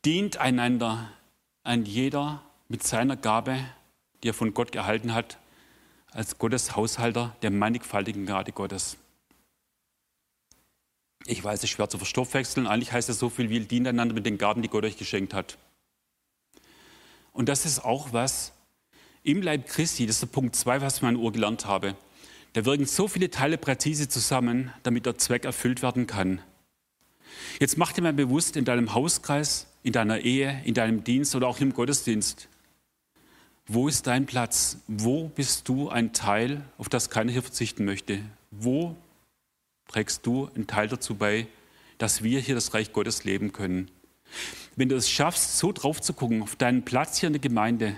Dient 0.06 0.38
einander 0.38 1.12
ein 1.64 1.86
jeder 1.86 2.44
mit 2.68 2.84
seiner 2.84 3.16
Gabe, 3.16 3.60
die 4.24 4.30
er 4.30 4.34
von 4.34 4.54
Gott 4.54 4.76
erhalten 4.76 5.14
hat, 5.14 5.38
als 6.12 6.38
Gottes 6.38 6.76
Haushalter 6.76 7.36
der 7.42 7.52
mannigfaltigen 7.52 8.26
Gnade 8.26 8.52
Gottes. 8.52 8.98
Ich 11.26 11.44
weiß, 11.44 11.60
es 11.60 11.64
ist 11.66 11.70
schwer 11.72 11.90
zu 11.90 11.98
verstoffwechseln. 11.98 12.68
Eigentlich 12.68 12.92
heißt 12.92 13.10
es 13.10 13.20
so 13.20 13.30
viel 13.30 13.50
wie 13.50 13.60
dient 13.62 13.88
einander 13.88 14.14
mit 14.14 14.26
den 14.26 14.38
Gaben, 14.38 14.62
die 14.62 14.68
Gott 14.68 14.84
euch 14.84 14.98
geschenkt 14.98 15.34
hat. 15.34 15.58
Und 17.32 17.50
das 17.50 17.66
ist 17.66 17.84
auch 17.84 18.14
was 18.14 18.52
im 19.24 19.42
Leib 19.42 19.68
Christi, 19.68 20.06
das 20.06 20.18
ist 20.18 20.24
der 20.24 20.28
Punkt 20.28 20.56
2, 20.56 20.82
was 20.82 20.98
ich 20.98 21.02
in 21.02 21.08
meiner 21.08 21.20
Uhr 21.20 21.32
gelernt 21.32 21.66
habe. 21.66 21.96
Da 22.52 22.66
wirken 22.66 22.86
so 22.86 23.08
viele 23.08 23.32
Teile 23.32 23.58
präzise 23.58 24.10
zusammen, 24.10 24.72
damit 24.84 25.06
der 25.06 25.18
Zweck 25.18 25.46
erfüllt 25.46 25.82
werden 25.82 26.08
kann. 26.08 26.42
Jetzt 27.60 27.78
mach 27.78 27.94
dir 27.94 28.02
mal 28.02 28.14
bewusst 28.14 28.58
in 28.58 28.66
deinem 28.66 28.94
Hauskreis, 28.94 29.68
in 29.82 29.94
deiner 29.94 30.20
Ehe, 30.20 30.62
in 30.66 30.74
deinem 30.74 31.04
Dienst 31.04 31.36
oder 31.36 31.48
auch 31.48 31.60
im 31.62 31.74
Gottesdienst, 31.74 32.50
wo 33.66 33.88
ist 33.88 34.08
dein 34.08 34.26
Platz? 34.26 34.78
Wo 34.88 35.30
bist 35.30 35.70
du 35.70 35.90
ein 35.90 36.12
Teil, 36.12 36.62
auf 36.78 36.90
das 36.90 37.10
keiner 37.10 37.32
hier 37.32 37.42
verzichten 37.42 37.86
möchte? 37.86 38.20
Wo 38.52 38.98
trägst 39.94 40.26
du 40.26 40.50
einen 40.56 40.68
Teil 40.68 40.88
dazu 40.88 41.16
bei, 41.16 41.48
dass 41.98 42.24
wir 42.24 42.40
hier 42.40 42.56
das 42.56 42.74
Reich 42.74 42.92
Gottes 42.92 43.24
leben 43.24 43.54
können. 43.54 43.90
Wenn 44.76 44.90
du 44.90 44.96
es 44.96 45.10
schaffst, 45.10 45.60
so 45.60 45.72
drauf 45.72 46.02
zu 46.02 46.14
gucken, 46.14 46.42
auf 46.42 46.56
deinen 46.56 46.84
Platz 46.84 47.20
hier 47.20 47.28
in 47.28 47.34
der 47.34 47.42
Gemeinde, 47.42 47.96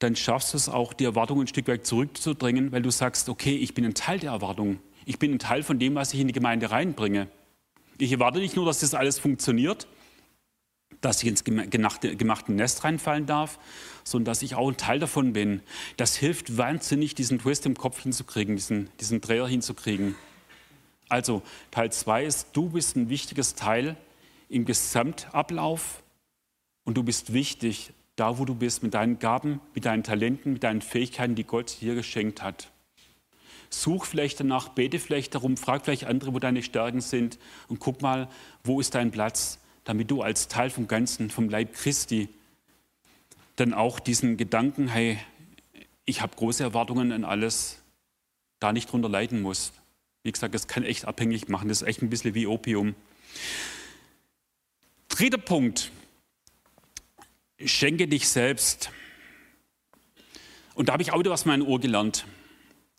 dann 0.00 0.16
schaffst 0.16 0.52
du 0.52 0.56
es 0.56 0.68
auch, 0.68 0.92
die 0.92 1.04
Erwartungen 1.04 1.42
ein 1.42 1.46
Stück 1.46 1.68
weit 1.68 1.86
zurückzudrängen, 1.86 2.72
weil 2.72 2.82
du 2.82 2.90
sagst, 2.90 3.28
okay, 3.28 3.56
ich 3.56 3.72
bin 3.74 3.84
ein 3.84 3.94
Teil 3.94 4.18
der 4.18 4.32
Erwartungen. 4.32 4.80
Ich 5.04 5.18
bin 5.18 5.32
ein 5.32 5.38
Teil 5.38 5.62
von 5.62 5.78
dem, 5.78 5.94
was 5.94 6.12
ich 6.12 6.20
in 6.20 6.26
die 6.26 6.34
Gemeinde 6.34 6.70
reinbringe. 6.70 7.28
Ich 7.98 8.12
erwarte 8.12 8.40
nicht 8.40 8.56
nur, 8.56 8.66
dass 8.66 8.80
das 8.80 8.92
alles 8.92 9.18
funktioniert, 9.18 9.86
dass 11.00 11.22
ich 11.22 11.28
ins 11.28 11.44
gemachte 11.44 12.52
Nest 12.52 12.84
reinfallen 12.84 13.26
darf, 13.26 13.58
sondern 14.06 14.26
dass 14.26 14.42
ich 14.42 14.54
auch 14.54 14.68
ein 14.68 14.76
Teil 14.76 15.00
davon 15.00 15.32
bin. 15.32 15.62
Das 15.96 16.16
hilft 16.16 16.56
wahnsinnig, 16.56 17.14
diesen 17.16 17.40
Twist 17.40 17.66
im 17.66 17.76
Kopf 17.76 18.02
hinzukriegen, 18.02 18.54
diesen, 18.54 18.88
diesen 19.00 19.20
Dreher 19.20 19.48
hinzukriegen. 19.48 20.14
Also 21.08 21.42
Teil 21.70 21.90
2 21.90 22.24
ist, 22.24 22.48
du 22.52 22.70
bist 22.70 22.96
ein 22.96 23.08
wichtiges 23.08 23.56
Teil 23.56 23.96
im 24.48 24.64
Gesamtablauf 24.64 26.02
und 26.84 26.96
du 26.96 27.02
bist 27.02 27.32
wichtig 27.32 27.92
da, 28.14 28.38
wo 28.38 28.44
du 28.44 28.54
bist, 28.54 28.82
mit 28.82 28.94
deinen 28.94 29.18
Gaben, 29.18 29.60
mit 29.74 29.84
deinen 29.84 30.02
Talenten, 30.02 30.54
mit 30.54 30.62
deinen 30.62 30.80
Fähigkeiten, 30.80 31.34
die 31.34 31.44
Gott 31.44 31.80
dir 31.80 31.94
geschenkt 31.94 32.42
hat. 32.42 32.70
Such 33.68 34.06
vielleicht 34.06 34.40
danach, 34.40 34.70
bete 34.70 34.98
vielleicht 35.00 35.34
darum, 35.34 35.56
frag 35.56 35.84
vielleicht 35.84 36.04
andere, 36.04 36.32
wo 36.32 36.38
deine 36.38 36.62
Stärken 36.62 37.00
sind 37.00 37.38
und 37.68 37.80
guck 37.80 38.00
mal, 38.00 38.28
wo 38.64 38.80
ist 38.80 38.94
dein 38.94 39.10
Platz 39.10 39.58
damit 39.86 40.10
du 40.10 40.20
als 40.20 40.48
Teil 40.48 40.68
vom 40.68 40.88
Ganzen, 40.88 41.30
vom 41.30 41.48
Leib 41.48 41.72
Christi, 41.72 42.28
dann 43.56 43.74
auch 43.74 44.00
diesen 44.00 44.36
Gedanken, 44.36 44.88
hey, 44.88 45.18
ich 46.04 46.20
habe 46.20 46.36
große 46.36 46.62
Erwartungen 46.62 47.12
an 47.12 47.24
alles, 47.24 47.82
da 48.60 48.72
nicht 48.72 48.90
drunter 48.90 49.08
leiden 49.08 49.42
musst. 49.42 49.72
Wie 50.22 50.32
gesagt, 50.32 50.54
das 50.54 50.66
kann 50.68 50.84
echt 50.84 51.04
abhängig 51.04 51.48
machen, 51.48 51.68
das 51.68 51.82
ist 51.82 51.88
echt 51.88 52.02
ein 52.02 52.10
bisschen 52.10 52.34
wie 52.34 52.46
Opium. 52.46 52.94
Dritter 55.08 55.38
Punkt, 55.38 55.90
schenke 57.64 58.06
dich 58.06 58.28
selbst. 58.28 58.90
Und 60.74 60.88
da 60.88 60.92
habe 60.92 61.02
ich 61.02 61.12
auch 61.12 61.18
wieder 61.18 61.30
was 61.30 61.42
in 61.42 61.48
meiner 61.48 61.64
Uhr 61.64 61.80
gelernt. 61.80 62.26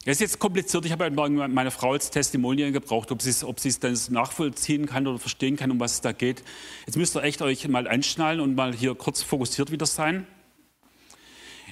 Das 0.06 0.13
ist 0.13 0.22
jetzt 0.22 0.39
kompliziert. 0.39 0.86
Ich 0.86 0.91
habe 0.93 1.04
halt 1.04 1.15
meine 1.15 1.70
Frau 1.70 1.91
als 1.91 2.10
Testimonial 2.10 2.72
gebraucht, 2.72 3.12
ob 3.12 3.22
sie 3.22 3.30
es, 3.30 3.43
ob 3.43 3.60
sie 3.60 3.70
es 3.70 3.80
dann 3.80 3.98
nachvollziehen 4.10 4.86
kann 4.86 5.06
oder 5.06 5.20
verstehen 5.20 5.58
kann, 5.58 5.70
um 5.70 5.80
was 5.80 5.96
es 5.96 6.02
da 6.02 6.13
geht. 6.13 6.43
Jetzt 6.86 6.96
müsst 6.96 7.15
ihr 7.15 7.24
echt 7.24 7.41
euch 7.41 7.67
mal 7.67 7.88
einschnallen 7.88 8.39
und 8.39 8.56
mal 8.56 8.74
hier 8.74 8.96
kurz 8.96 9.22
fokussiert 9.22 9.70
wieder 9.70 9.86
sein. 9.86 10.26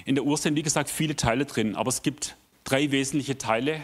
In 0.05 0.13
der 0.13 0.23
Uhr 0.23 0.37
sind, 0.37 0.55
wie 0.55 0.61
gesagt, 0.61 0.89
viele 0.89 1.15
Teile 1.15 1.45
drin, 1.45 1.75
aber 1.75 1.89
es 1.89 2.03
gibt 2.03 2.37
drei 2.63 2.91
wesentliche 2.91 3.39
Teile, 3.39 3.81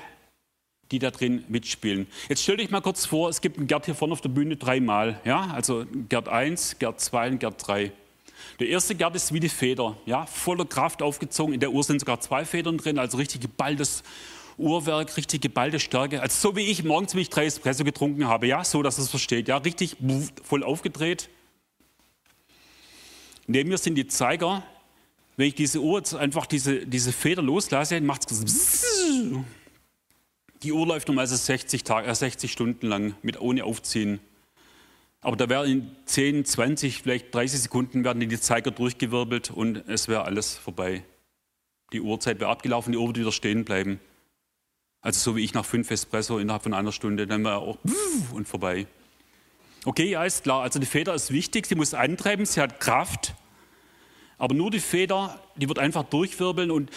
die 0.92 1.00
da 1.00 1.10
drin 1.10 1.44
mitspielen. 1.48 2.06
Jetzt 2.30 2.44
stell 2.44 2.58
dich 2.58 2.70
mal 2.70 2.82
kurz 2.82 3.08
vor, 3.08 3.28
es 3.30 3.42
gibt 3.42 3.58
einen 3.58 3.66
Gerd 3.66 3.86
hier 3.86 3.96
vorne 3.96 4.14
auf 4.14 4.22
der 4.22 4.30
Bühne 4.30 4.56
dreimal. 4.56 5.20
Ja? 5.26 5.50
Also 5.52 5.86
Gerd 6.10 6.30
1, 6.30 6.78
Gerd 6.78 7.02
2 7.02 7.32
und 7.32 7.40
Gerd 7.40 7.68
3. 7.68 7.92
Der 8.60 8.68
erste 8.68 8.94
Gerd 8.94 9.16
ist 9.16 9.34
wie 9.34 9.40
die 9.40 9.50
Feder, 9.50 9.98
ja? 10.06 10.28
voller 10.28 10.66
Kraft 10.66 11.02
aufgezogen. 11.02 11.56
In 11.56 11.60
der 11.60 11.72
Uhr 11.72 11.84
sind 11.84 12.00
sogar 12.00 12.20
zwei 12.20 12.46
Federn 12.46 12.78
drin, 12.78 13.00
also 13.00 13.18
richtig 13.18 13.42
geballtes 13.42 14.04
Uhrwerk, 14.58 15.18
richtig 15.18 15.42
geballte 15.42 15.80
Stärke. 15.80 16.22
Also 16.22 16.50
so 16.50 16.56
wie 16.56 16.62
ich 16.62 16.84
morgens, 16.84 17.16
wie 17.16 17.22
ich 17.22 17.30
drei 17.30 17.46
Espresso 17.46 17.84
getrunken 17.84 18.28
habe, 18.28 18.46
ja, 18.46 18.64
so, 18.64 18.84
dass 18.84 19.00
es 19.00 19.10
versteht, 19.10 19.48
ja, 19.48 19.58
richtig 19.58 19.98
voll 20.44 20.64
aufgedreht. 20.64 21.30
Neben 23.48 23.70
mir 23.70 23.80
sind 23.80 23.96
die 23.96 24.06
Zeiger. 24.06 24.64
Wenn 25.42 25.48
ich 25.48 25.56
diese 25.56 25.82
Uhr 25.82 26.04
einfach 26.20 26.46
diese, 26.46 26.86
diese 26.86 27.12
Feder 27.12 27.42
loslasse, 27.42 28.00
macht 28.00 28.30
es 28.30 28.86
die 30.62 30.72
Uhr 30.72 30.86
läuft 30.86 31.08
normalerweise 31.08 31.36
60, 31.36 31.84
Tage, 31.84 32.08
äh 32.08 32.14
60 32.14 32.52
Stunden 32.52 32.86
lang 32.86 33.16
mit 33.24 33.42
ohne 33.42 33.64
Aufziehen. 33.64 34.20
Aber 35.20 35.36
da 35.36 35.50
wäre 35.50 35.68
in 35.68 35.90
10, 36.06 36.46
20, 36.46 37.02
vielleicht 37.02 37.34
30 37.34 37.60
Sekunden 37.60 38.04
werden 38.04 38.20
die 38.20 38.40
Zeiger 38.40 38.70
durchgewirbelt 38.70 39.50
und 39.50 39.78
es 39.88 40.08
wäre 40.08 40.26
alles 40.26 40.60
vorbei. 40.60 41.04
Die 41.92 42.02
Uhrzeit 42.02 42.40
wäre 42.40 42.52
abgelaufen, 42.52 42.92
die 42.92 43.00
Uhr 43.00 43.08
würde 43.08 43.22
wieder 43.22 43.32
stehen 43.32 43.66
bleiben. 43.66 44.00
Also 45.02 45.32
so 45.32 45.36
wie 45.36 45.44
ich 45.44 45.56
nach 45.56 45.66
fünf 45.66 45.90
Espresso 45.90 46.38
innerhalb 46.38 46.62
von 46.62 46.76
einer 46.76 46.92
Stunde, 46.92 47.26
dann 47.26 47.44
war 47.44 47.64
auch 47.64 47.80
und 48.32 48.48
vorbei. 48.48 48.86
Okay, 49.86 50.12
ja, 50.12 50.24
ist 50.24 50.44
klar. 50.44 50.62
Also 50.62 50.78
die 50.78 50.86
Feder 50.86 51.16
ist 51.16 51.32
wichtig, 51.32 51.66
sie 51.66 51.74
muss 51.74 51.96
antreiben, 51.96 52.46
sie 52.46 52.62
hat 52.62 52.80
Kraft. 52.80 53.34
Aber 54.42 54.56
nur 54.56 54.72
die 54.72 54.80
Feder, 54.80 55.40
die 55.56 55.68
wird 55.68 55.78
einfach 55.78 56.02
durchwirbeln 56.02 56.72
und 56.72 56.90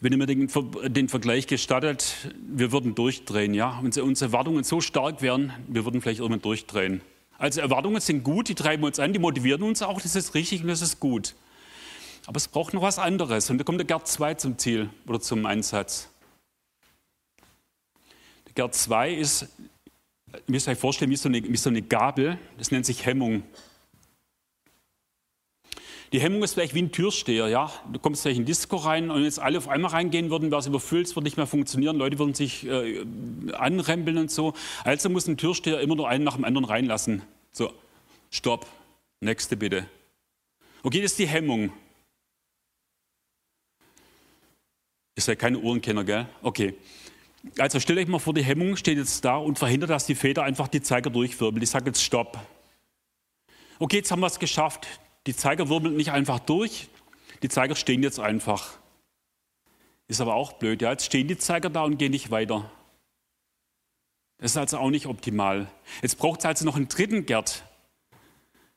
wenn 0.00 0.12
ihr 0.12 0.18
mir 0.18 0.26
den, 0.26 0.48
den, 0.86 1.08
Vergleich 1.08 1.48
gestattet, 1.48 2.14
wir 2.46 2.70
würden 2.70 2.94
durchdrehen, 2.94 3.54
ja. 3.54 3.80
Wenn 3.82 3.90
unsere 4.04 4.28
Erwartungen 4.28 4.62
so 4.62 4.80
stark 4.80 5.20
wären, 5.20 5.52
wir 5.66 5.84
würden 5.84 6.00
vielleicht 6.00 6.20
irgendwann 6.20 6.42
durchdrehen. 6.42 7.00
Also 7.38 7.60
Erwartungen 7.60 8.00
sind 8.00 8.22
gut, 8.22 8.48
die 8.48 8.54
treiben 8.54 8.84
uns 8.84 9.00
an, 9.00 9.12
die 9.12 9.18
motivieren 9.18 9.64
uns 9.64 9.82
auch, 9.82 10.00
das 10.00 10.14
ist 10.14 10.36
richtig 10.36 10.62
und 10.62 10.68
das 10.68 10.80
ist 10.80 11.00
gut. 11.00 11.34
Aber 12.26 12.36
es 12.36 12.46
braucht 12.46 12.72
noch 12.72 12.82
was 12.82 13.00
anderes 13.00 13.50
und 13.50 13.58
da 13.58 13.64
kommt 13.64 13.80
der 13.80 13.86
Gerd 13.86 14.06
2 14.06 14.34
zum 14.34 14.56
Ziel 14.56 14.88
oder 15.08 15.18
zum 15.20 15.44
Einsatz. 15.44 16.08
Der 18.46 18.52
Gerd 18.54 18.76
2 18.76 19.12
ist, 19.12 19.48
ihr 20.32 20.40
müsst 20.46 20.68
euch 20.68 20.78
vorstellen, 20.78 21.10
wie 21.10 21.16
so, 21.16 21.28
eine, 21.28 21.42
wie 21.42 21.56
so 21.56 21.68
eine 21.68 21.82
Gabel, 21.82 22.38
das 22.58 22.70
nennt 22.70 22.86
sich 22.86 23.04
Hemmung. 23.06 23.42
Die 26.12 26.20
Hemmung 26.20 26.42
ist 26.42 26.52
vielleicht 26.52 26.74
wie 26.74 26.82
ein 26.82 26.92
Türsteher, 26.92 27.48
ja. 27.48 27.72
Du 27.90 27.98
kommst 27.98 28.20
vielleicht 28.22 28.38
in 28.38 28.44
Disco 28.44 28.76
rein 28.76 29.10
und 29.10 29.24
jetzt 29.24 29.38
alle 29.38 29.56
auf 29.56 29.68
einmal 29.68 29.92
reingehen 29.92 30.28
würden, 30.30 30.50
wäre 30.50 30.60
es 30.60 30.66
überfüllt, 30.66 31.06
es 31.06 31.16
würde 31.16 31.24
nicht 31.24 31.38
mehr 31.38 31.46
funktionieren, 31.46 31.96
Leute 31.96 32.18
würden 32.18 32.34
sich 32.34 32.66
äh, 32.66 33.02
anrempeln 33.54 34.18
und 34.18 34.30
so. 34.30 34.52
Also 34.84 35.08
muss 35.08 35.26
ein 35.26 35.38
Türsteher 35.38 35.80
immer 35.80 35.96
nur 35.96 36.10
einen 36.10 36.22
nach 36.22 36.34
dem 36.34 36.44
anderen 36.44 36.66
reinlassen. 36.66 37.22
So, 37.50 37.72
stopp, 38.30 38.66
nächste 39.20 39.56
bitte. 39.56 39.86
Okay, 40.82 41.00
das 41.00 41.12
ist 41.12 41.18
die 41.18 41.26
Hemmung. 41.26 41.72
Ihr 45.16 45.22
seid 45.22 45.38
keine 45.38 45.58
Uhrenkenner, 45.58 46.04
gell? 46.04 46.26
Okay. 46.42 46.74
Also 47.58 47.80
stellt 47.80 47.98
euch 47.98 48.06
mal 48.06 48.18
vor, 48.18 48.34
die 48.34 48.44
Hemmung 48.44 48.76
steht 48.76 48.98
jetzt 48.98 49.24
da 49.24 49.36
und 49.36 49.58
verhindert, 49.58 49.88
dass 49.88 50.04
die 50.04 50.14
Feder 50.14 50.42
einfach 50.42 50.68
die 50.68 50.82
Zeiger 50.82 51.08
durchwirbelt. 51.08 51.62
Ich 51.62 51.70
sage 51.70 51.86
jetzt 51.86 52.02
Stopp. 52.02 52.38
Okay, 53.78 53.96
jetzt 53.96 54.10
haben 54.10 54.20
wir 54.20 54.26
es 54.26 54.38
geschafft. 54.38 54.86
Die 55.26 55.36
Zeiger 55.36 55.68
wirbeln 55.68 55.96
nicht 55.96 56.10
einfach 56.10 56.40
durch, 56.40 56.88
die 57.42 57.48
Zeiger 57.48 57.74
stehen 57.74 58.02
jetzt 58.02 58.18
einfach. 58.18 58.78
Ist 60.08 60.20
aber 60.20 60.34
auch 60.34 60.54
blöd, 60.54 60.82
ja. 60.82 60.90
Jetzt 60.90 61.06
stehen 61.06 61.28
die 61.28 61.38
Zeiger 61.38 61.70
da 61.70 61.84
und 61.84 61.98
gehen 61.98 62.10
nicht 62.10 62.30
weiter. 62.30 62.70
Das 64.38 64.52
ist 64.52 64.56
also 64.56 64.78
auch 64.78 64.90
nicht 64.90 65.06
optimal. 65.06 65.70
Jetzt 66.02 66.18
braucht 66.18 66.40
es 66.40 66.46
also 66.46 66.64
noch 66.64 66.76
einen 66.76 66.88
dritten 66.88 67.26
Gerd, 67.26 67.64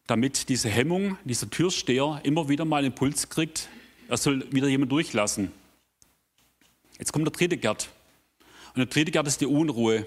damit 0.05 0.49
diese 0.49 0.69
Hemmung, 0.69 1.17
dieser 1.23 1.49
Türsteher 1.49 2.21
immer 2.23 2.47
wieder 2.49 2.65
mal 2.65 2.77
einen 2.77 2.87
Impuls 2.87 3.29
kriegt, 3.29 3.69
er 4.07 4.17
soll 4.17 4.45
wieder 4.53 4.67
jemand 4.67 4.91
durchlassen. 4.91 5.51
Jetzt 6.99 7.11
kommt 7.11 7.25
der 7.25 7.33
dritte 7.33 7.57
Gerd. 7.57 7.89
Und 8.75 8.77
der 8.77 8.85
dritte 8.85 9.11
Gerd 9.11 9.25
ist 9.25 9.41
die 9.41 9.47
Unruhe. 9.47 10.05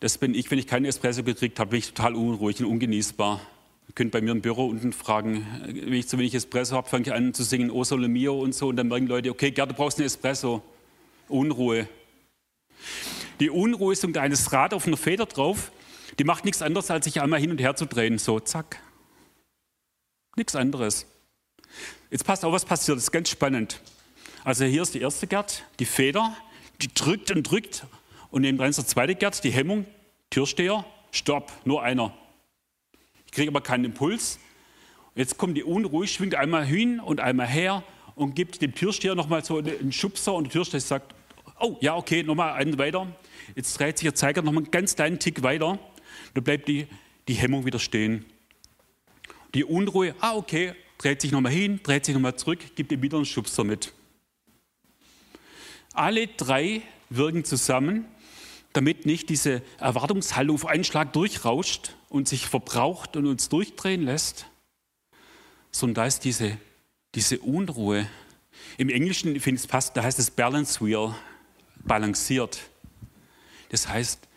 Das 0.00 0.18
bin 0.18 0.34
ich, 0.34 0.50
wenn 0.50 0.58
ich 0.58 0.66
keinen 0.66 0.84
Espresso 0.84 1.22
gekriegt 1.22 1.58
habe, 1.58 1.70
bin 1.70 1.78
ich 1.78 1.88
total 1.94 2.14
unruhig 2.14 2.60
und 2.60 2.66
ungenießbar. 2.66 3.40
Ihr 3.86 3.94
könnt 3.94 4.12
bei 4.12 4.20
mir 4.20 4.32
im 4.32 4.40
Büro 4.40 4.66
unten 4.66 4.92
fragen, 4.92 5.46
wenn 5.66 5.92
ich 5.92 6.08
zu 6.08 6.18
wenig 6.18 6.34
Espresso 6.34 6.76
habe, 6.76 6.88
fange 6.88 7.02
ich 7.06 7.12
an 7.12 7.34
zu 7.34 7.44
singen 7.44 7.70
O 7.70 7.84
Sole 7.84 8.08
Mio 8.08 8.40
und 8.40 8.54
so 8.54 8.68
und 8.68 8.76
dann 8.76 8.88
merken 8.88 9.06
Leute, 9.06 9.30
okay, 9.30 9.50
Gerd, 9.50 9.70
du 9.70 9.74
brauchst 9.74 9.98
einen 9.98 10.06
Espresso. 10.06 10.62
Unruhe. 11.28 11.88
Die 13.40 13.50
Unruhe 13.50 13.92
ist 13.92 14.04
unter 14.04 14.20
eines 14.20 14.52
Rad 14.52 14.74
auf 14.74 14.86
einer 14.86 14.96
Feder 14.96 15.26
drauf, 15.26 15.72
die 16.18 16.24
macht 16.24 16.44
nichts 16.44 16.62
anderes, 16.62 16.90
als 16.90 17.04
sich 17.04 17.20
einmal 17.20 17.40
hin 17.40 17.50
und 17.50 17.60
her 17.60 17.76
zu 17.76 17.86
drehen. 17.86 18.18
So, 18.18 18.40
zack. 18.40 18.80
Nichts 20.36 20.54
anderes. 20.54 21.06
Jetzt 22.10 22.24
passt 22.24 22.44
auf, 22.44 22.52
was 22.52 22.64
passiert. 22.64 22.96
Das 22.96 23.04
ist 23.04 23.10
ganz 23.10 23.28
spannend. 23.28 23.80
Also 24.44 24.64
hier 24.64 24.82
ist 24.82 24.94
die 24.94 25.00
erste 25.00 25.26
Gerd, 25.26 25.64
die 25.78 25.84
Feder, 25.86 26.36
die 26.80 26.92
drückt 26.92 27.30
und 27.30 27.42
drückt. 27.44 27.86
Und 28.30 28.42
nebenan 28.42 28.70
ist 28.70 28.76
der 28.76 28.86
zweite 28.86 29.14
Gerd, 29.14 29.42
die 29.42 29.50
Hemmung, 29.50 29.86
Türsteher, 30.30 30.84
Stopp, 31.10 31.52
nur 31.64 31.82
einer 31.82 32.12
kriege 33.34 33.50
aber 33.50 33.60
keinen 33.60 33.84
Impuls. 33.84 34.38
Jetzt 35.14 35.38
kommt 35.38 35.56
die 35.56 35.64
Unruhe, 35.64 36.06
schwingt 36.06 36.34
einmal 36.34 36.64
hin 36.64 37.00
und 37.00 37.20
einmal 37.20 37.46
her 37.46 37.82
und 38.14 38.34
gibt 38.34 38.62
dem 38.62 38.74
Türsteher 38.74 39.14
nochmal 39.14 39.44
so 39.44 39.58
einen 39.58 39.92
Schubser 39.92 40.34
und 40.34 40.44
der 40.44 40.52
Türsteher 40.52 40.80
sagt, 40.80 41.14
oh 41.60 41.76
ja, 41.80 41.96
okay, 41.96 42.22
nochmal 42.22 42.54
einen 42.54 42.78
weiter. 42.78 43.06
Jetzt 43.54 43.78
dreht 43.78 43.98
sich 43.98 44.06
der 44.06 44.14
Zeiger 44.14 44.42
nochmal 44.42 44.64
einen 44.64 44.70
ganz 44.70 44.96
kleinen 44.96 45.18
Tick 45.18 45.42
weiter. 45.42 45.78
Dann 46.34 46.44
bleibt 46.44 46.68
die, 46.68 46.86
die 47.28 47.34
Hemmung 47.34 47.66
wieder 47.66 47.78
stehen. 47.78 48.24
Die 49.54 49.64
Unruhe, 49.64 50.14
ah 50.20 50.34
okay, 50.34 50.74
dreht 50.98 51.20
sich 51.20 51.30
nochmal 51.30 51.52
hin, 51.52 51.80
dreht 51.82 52.04
sich 52.04 52.14
nochmal 52.14 52.36
zurück, 52.36 52.58
gibt 52.74 52.90
ihm 52.90 53.02
wieder 53.02 53.16
einen 53.16 53.26
Schubser 53.26 53.62
mit. 53.62 53.92
Alle 55.92 56.26
drei 56.26 56.82
wirken 57.10 57.44
zusammen 57.44 58.06
damit 58.74 59.06
nicht 59.06 59.28
diese 59.28 59.62
Erwartungshaltung 59.78 60.56
auf 60.56 60.66
einen 60.66 60.84
Schlag 60.84 61.12
durchrauscht 61.12 61.94
und 62.14 62.28
sich 62.28 62.46
verbraucht 62.46 63.16
und 63.16 63.26
uns 63.26 63.48
durchdrehen 63.48 64.04
lässt, 64.04 64.46
sondern 65.72 65.94
da 65.94 66.06
ist 66.06 66.20
diese, 66.20 66.58
diese 67.16 67.40
Unruhe. 67.40 68.06
Im 68.78 68.88
Englischen, 68.88 69.40
finde 69.40 69.56
ich 69.56 69.64
es 69.64 69.66
passt, 69.66 69.96
da 69.96 70.04
heißt 70.04 70.20
es 70.20 70.30
Balance 70.30 70.80
Wheel, 70.80 71.12
balanciert. 71.82 72.60
Das 73.70 73.88
heißt, 73.88 74.28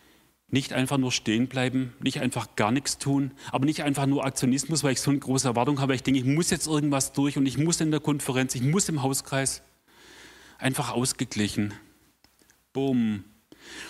nicht 0.48 0.72
einfach 0.72 0.98
nur 0.98 1.12
stehen 1.12 1.46
bleiben, 1.46 1.94
nicht 2.00 2.18
einfach 2.20 2.56
gar 2.56 2.72
nichts 2.72 2.98
tun, 2.98 3.30
aber 3.52 3.64
nicht 3.64 3.84
einfach 3.84 4.06
nur 4.06 4.24
Aktionismus, 4.24 4.82
weil 4.82 4.94
ich 4.94 5.00
so 5.00 5.12
eine 5.12 5.20
große 5.20 5.46
Erwartung 5.46 5.80
habe. 5.80 5.94
Ich 5.94 6.02
denke, 6.02 6.18
ich 6.18 6.26
muss 6.26 6.50
jetzt 6.50 6.66
irgendwas 6.66 7.12
durch 7.12 7.36
und 7.36 7.46
ich 7.46 7.58
muss 7.58 7.80
in 7.80 7.92
der 7.92 8.00
Konferenz, 8.00 8.56
ich 8.56 8.62
muss 8.62 8.88
im 8.88 9.02
Hauskreis. 9.02 9.62
Einfach 10.58 10.90
ausgeglichen. 10.90 11.74
Bumm, 12.72 13.22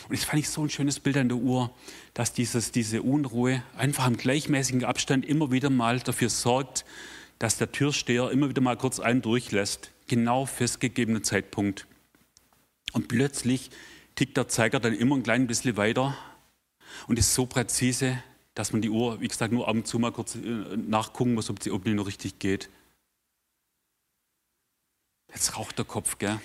und 0.08 0.16
das 0.16 0.24
fand 0.24 0.40
ich 0.40 0.48
so 0.48 0.62
ein 0.62 0.70
schönes 0.70 1.00
Bild 1.00 1.16
an 1.16 1.28
der 1.28 1.38
Uhr, 1.38 1.70
dass 2.14 2.32
dieses, 2.32 2.72
diese 2.72 3.02
Unruhe 3.02 3.62
einfach 3.76 4.06
im 4.06 4.16
gleichmäßigen 4.16 4.84
Abstand 4.84 5.26
immer 5.26 5.50
wieder 5.50 5.70
mal 5.70 6.00
dafür 6.00 6.30
sorgt, 6.30 6.84
dass 7.38 7.56
der 7.56 7.70
Türsteher 7.70 8.30
immer 8.30 8.48
wieder 8.48 8.62
mal 8.62 8.76
kurz 8.76 9.00
einen 9.00 9.22
durchlässt, 9.22 9.92
genau 10.06 10.46
festgegebenen 10.46 11.22
Zeitpunkt. 11.22 11.86
Und 12.92 13.08
plötzlich 13.08 13.70
tickt 14.14 14.36
der 14.36 14.48
Zeiger 14.48 14.80
dann 14.80 14.94
immer 14.94 15.16
ein 15.16 15.22
klein 15.22 15.46
bisschen 15.46 15.76
weiter 15.76 16.16
und 17.06 17.18
ist 17.18 17.34
so 17.34 17.46
präzise, 17.46 18.22
dass 18.54 18.72
man 18.72 18.82
die 18.82 18.90
Uhr, 18.90 19.20
wie 19.20 19.28
gesagt, 19.28 19.52
nur 19.52 19.68
ab 19.68 19.76
und 19.76 19.86
zu 19.86 20.00
mal 20.00 20.10
kurz 20.10 20.34
äh, 20.34 20.38
nachgucken 20.38 21.34
muss, 21.34 21.48
ob, 21.48 21.62
sie, 21.62 21.70
ob 21.70 21.84
die 21.84 21.94
noch 21.94 22.08
richtig 22.08 22.40
geht. 22.40 22.68
Jetzt 25.32 25.56
raucht 25.56 25.78
der 25.78 25.84
Kopf, 25.84 26.18
gell? 26.18 26.40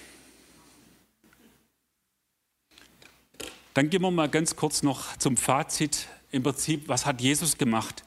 Dann 3.73 3.89
gehen 3.89 4.01
wir 4.01 4.11
mal 4.11 4.29
ganz 4.29 4.55
kurz 4.55 4.83
noch 4.83 5.17
zum 5.17 5.35
Fazit. 5.35 6.07
Im 6.31 6.43
Prinzip, 6.43 6.87
was 6.87 7.05
hat 7.05 7.21
Jesus 7.21 7.57
gemacht? 7.57 8.03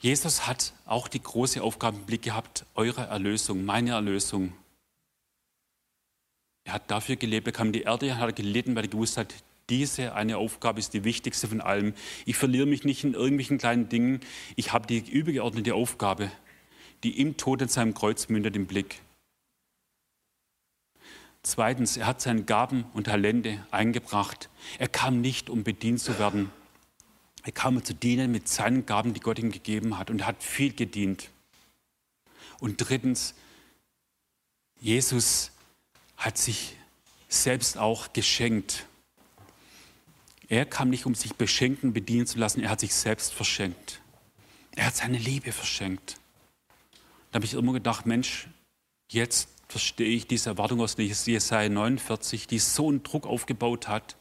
Jesus 0.00 0.46
hat 0.46 0.74
auch 0.84 1.08
die 1.08 1.22
große 1.22 1.62
Aufgabe 1.62 1.96
im 1.96 2.04
Blick 2.04 2.22
gehabt, 2.22 2.66
eure 2.74 3.06
Erlösung, 3.06 3.64
meine 3.64 3.92
Erlösung. 3.92 4.52
Er 6.64 6.74
hat 6.74 6.90
dafür 6.90 7.16
gelebt, 7.16 7.46
er 7.46 7.52
kam 7.52 7.72
die 7.72 7.82
Erde, 7.82 8.18
hat 8.18 8.36
gelitten, 8.36 8.74
weil 8.74 8.84
er 8.84 8.88
gewusst 8.88 9.16
hat, 9.16 9.34
diese 9.70 10.14
eine 10.14 10.36
Aufgabe 10.36 10.78
ist 10.78 10.92
die 10.92 11.04
wichtigste 11.04 11.48
von 11.48 11.62
allem. 11.62 11.94
Ich 12.26 12.36
verliere 12.36 12.66
mich 12.66 12.84
nicht 12.84 13.04
in 13.04 13.14
irgendwelchen 13.14 13.56
kleinen 13.56 13.88
Dingen. 13.88 14.20
Ich 14.56 14.72
habe 14.72 14.86
die 14.86 14.98
übergeordnete 14.98 15.74
Aufgabe, 15.74 16.30
die 17.02 17.18
im 17.18 17.38
Tod 17.38 17.62
in 17.62 17.68
seinem 17.68 17.94
Kreuz 17.94 18.28
mündet, 18.28 18.56
im 18.56 18.66
Blick. 18.66 19.00
Zweitens, 21.44 21.98
er 21.98 22.06
hat 22.06 22.22
seine 22.22 22.42
Gaben 22.42 22.86
und 22.94 23.04
Talente 23.04 23.64
eingebracht. 23.70 24.48
Er 24.78 24.88
kam 24.88 25.20
nicht, 25.20 25.50
um 25.50 25.62
bedient 25.62 26.00
zu 26.00 26.18
werden. 26.18 26.50
Er 27.42 27.52
kam, 27.52 27.76
um 27.76 27.84
zu 27.84 27.92
dienen 27.94 28.32
mit 28.32 28.48
seinen 28.48 28.86
Gaben, 28.86 29.12
die 29.12 29.20
Gott 29.20 29.38
ihm 29.38 29.52
gegeben 29.52 29.98
hat 29.98 30.08
und 30.08 30.26
hat 30.26 30.42
viel 30.42 30.72
gedient. 30.72 31.28
Und 32.60 32.78
drittens, 32.78 33.34
Jesus 34.80 35.50
hat 36.16 36.38
sich 36.38 36.76
selbst 37.28 37.76
auch 37.76 38.14
geschenkt. 38.14 38.86
Er 40.48 40.64
kam 40.64 40.88
nicht, 40.88 41.04
um 41.04 41.14
sich 41.14 41.34
beschenken, 41.34 41.92
bedienen 41.92 42.26
zu 42.26 42.38
lassen, 42.38 42.62
er 42.62 42.70
hat 42.70 42.80
sich 42.80 42.94
selbst 42.94 43.34
verschenkt. 43.34 44.00
Er 44.74 44.86
hat 44.86 44.96
seine 44.96 45.18
Liebe 45.18 45.52
verschenkt. 45.52 46.16
Da 47.30 47.36
habe 47.36 47.44
ich 47.44 47.52
immer 47.52 47.74
gedacht, 47.74 48.06
Mensch, 48.06 48.48
jetzt 49.10 49.53
verstehe 49.74 50.06
ich 50.06 50.28
diese 50.28 50.50
Erwartung 50.50 50.80
aus 50.80 50.96
Jesaja 50.96 51.68
49, 51.68 52.46
die 52.46 52.60
so 52.60 52.90
einen 52.90 53.02
Druck 53.02 53.26
aufgebaut 53.26 53.88
hat, 53.88 54.14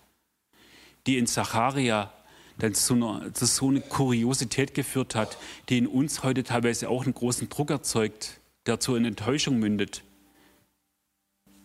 die 1.05 1.19
in 1.19 1.27
Zacharia 1.27 2.11
dann 2.57 2.73
zu, 2.73 2.95
einer, 2.95 3.31
zu 3.35 3.45
so 3.45 3.67
einer 3.67 3.81
Kuriosität 3.81 4.73
geführt 4.73 5.13
hat, 5.13 5.37
die 5.69 5.77
in 5.77 5.85
uns 5.85 6.23
heute 6.23 6.43
teilweise 6.43 6.89
auch 6.89 7.03
einen 7.03 7.13
großen 7.13 7.49
Druck 7.49 7.69
erzeugt, 7.69 8.39
der 8.65 8.79
zu 8.79 8.95
einer 8.95 9.07
Enttäuschung 9.07 9.59
mündet. 9.59 10.03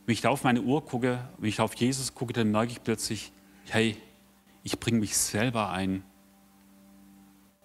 Wenn 0.04 0.12
ich 0.12 0.20
da 0.20 0.28
auf 0.28 0.44
meine 0.44 0.60
Uhr 0.60 0.84
gucke, 0.84 1.26
wenn 1.38 1.48
ich 1.48 1.56
da 1.56 1.62
auf 1.62 1.74
Jesus 1.74 2.14
gucke, 2.14 2.34
dann 2.34 2.50
merke 2.50 2.72
ich 2.72 2.82
plötzlich, 2.82 3.32
hey, 3.68 3.96
ich 4.64 4.78
bringe 4.78 4.98
mich 4.98 5.16
selber 5.16 5.70
ein. 5.70 6.04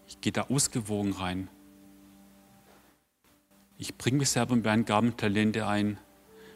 Ich 0.08 0.22
gehe 0.22 0.32
da 0.32 0.44
ausgewogen 0.44 1.12
rein. 1.12 1.50
Ich 3.78 3.98
bringe 3.98 4.20
mich 4.20 4.30
selber 4.30 4.56
mit 4.56 4.64
meinen 4.64 4.86
Gaben 4.86 5.10
und 5.10 5.18
Talente 5.18 5.68
ein. 5.68 5.98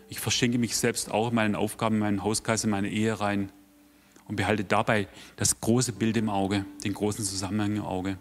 Ich 0.09 0.19
verschenke 0.19 0.57
mich 0.57 0.77
selbst 0.77 1.11
auch 1.11 1.29
in 1.29 1.35
meinen 1.35 1.55
Aufgaben, 1.55 1.95
in 1.95 2.01
meinen 2.01 2.23
Hauskreis, 2.23 2.63
in 2.63 2.69
meine 2.69 2.89
Ehe 2.89 3.19
rein 3.19 3.51
und 4.27 4.35
behalte 4.35 4.63
dabei 4.63 5.07
das 5.35 5.59
große 5.59 5.93
Bild 5.93 6.17
im 6.17 6.29
Auge, 6.29 6.65
den 6.83 6.93
großen 6.93 7.23
Zusammenhang 7.23 7.75
im 7.75 7.85
Auge. 7.85 8.17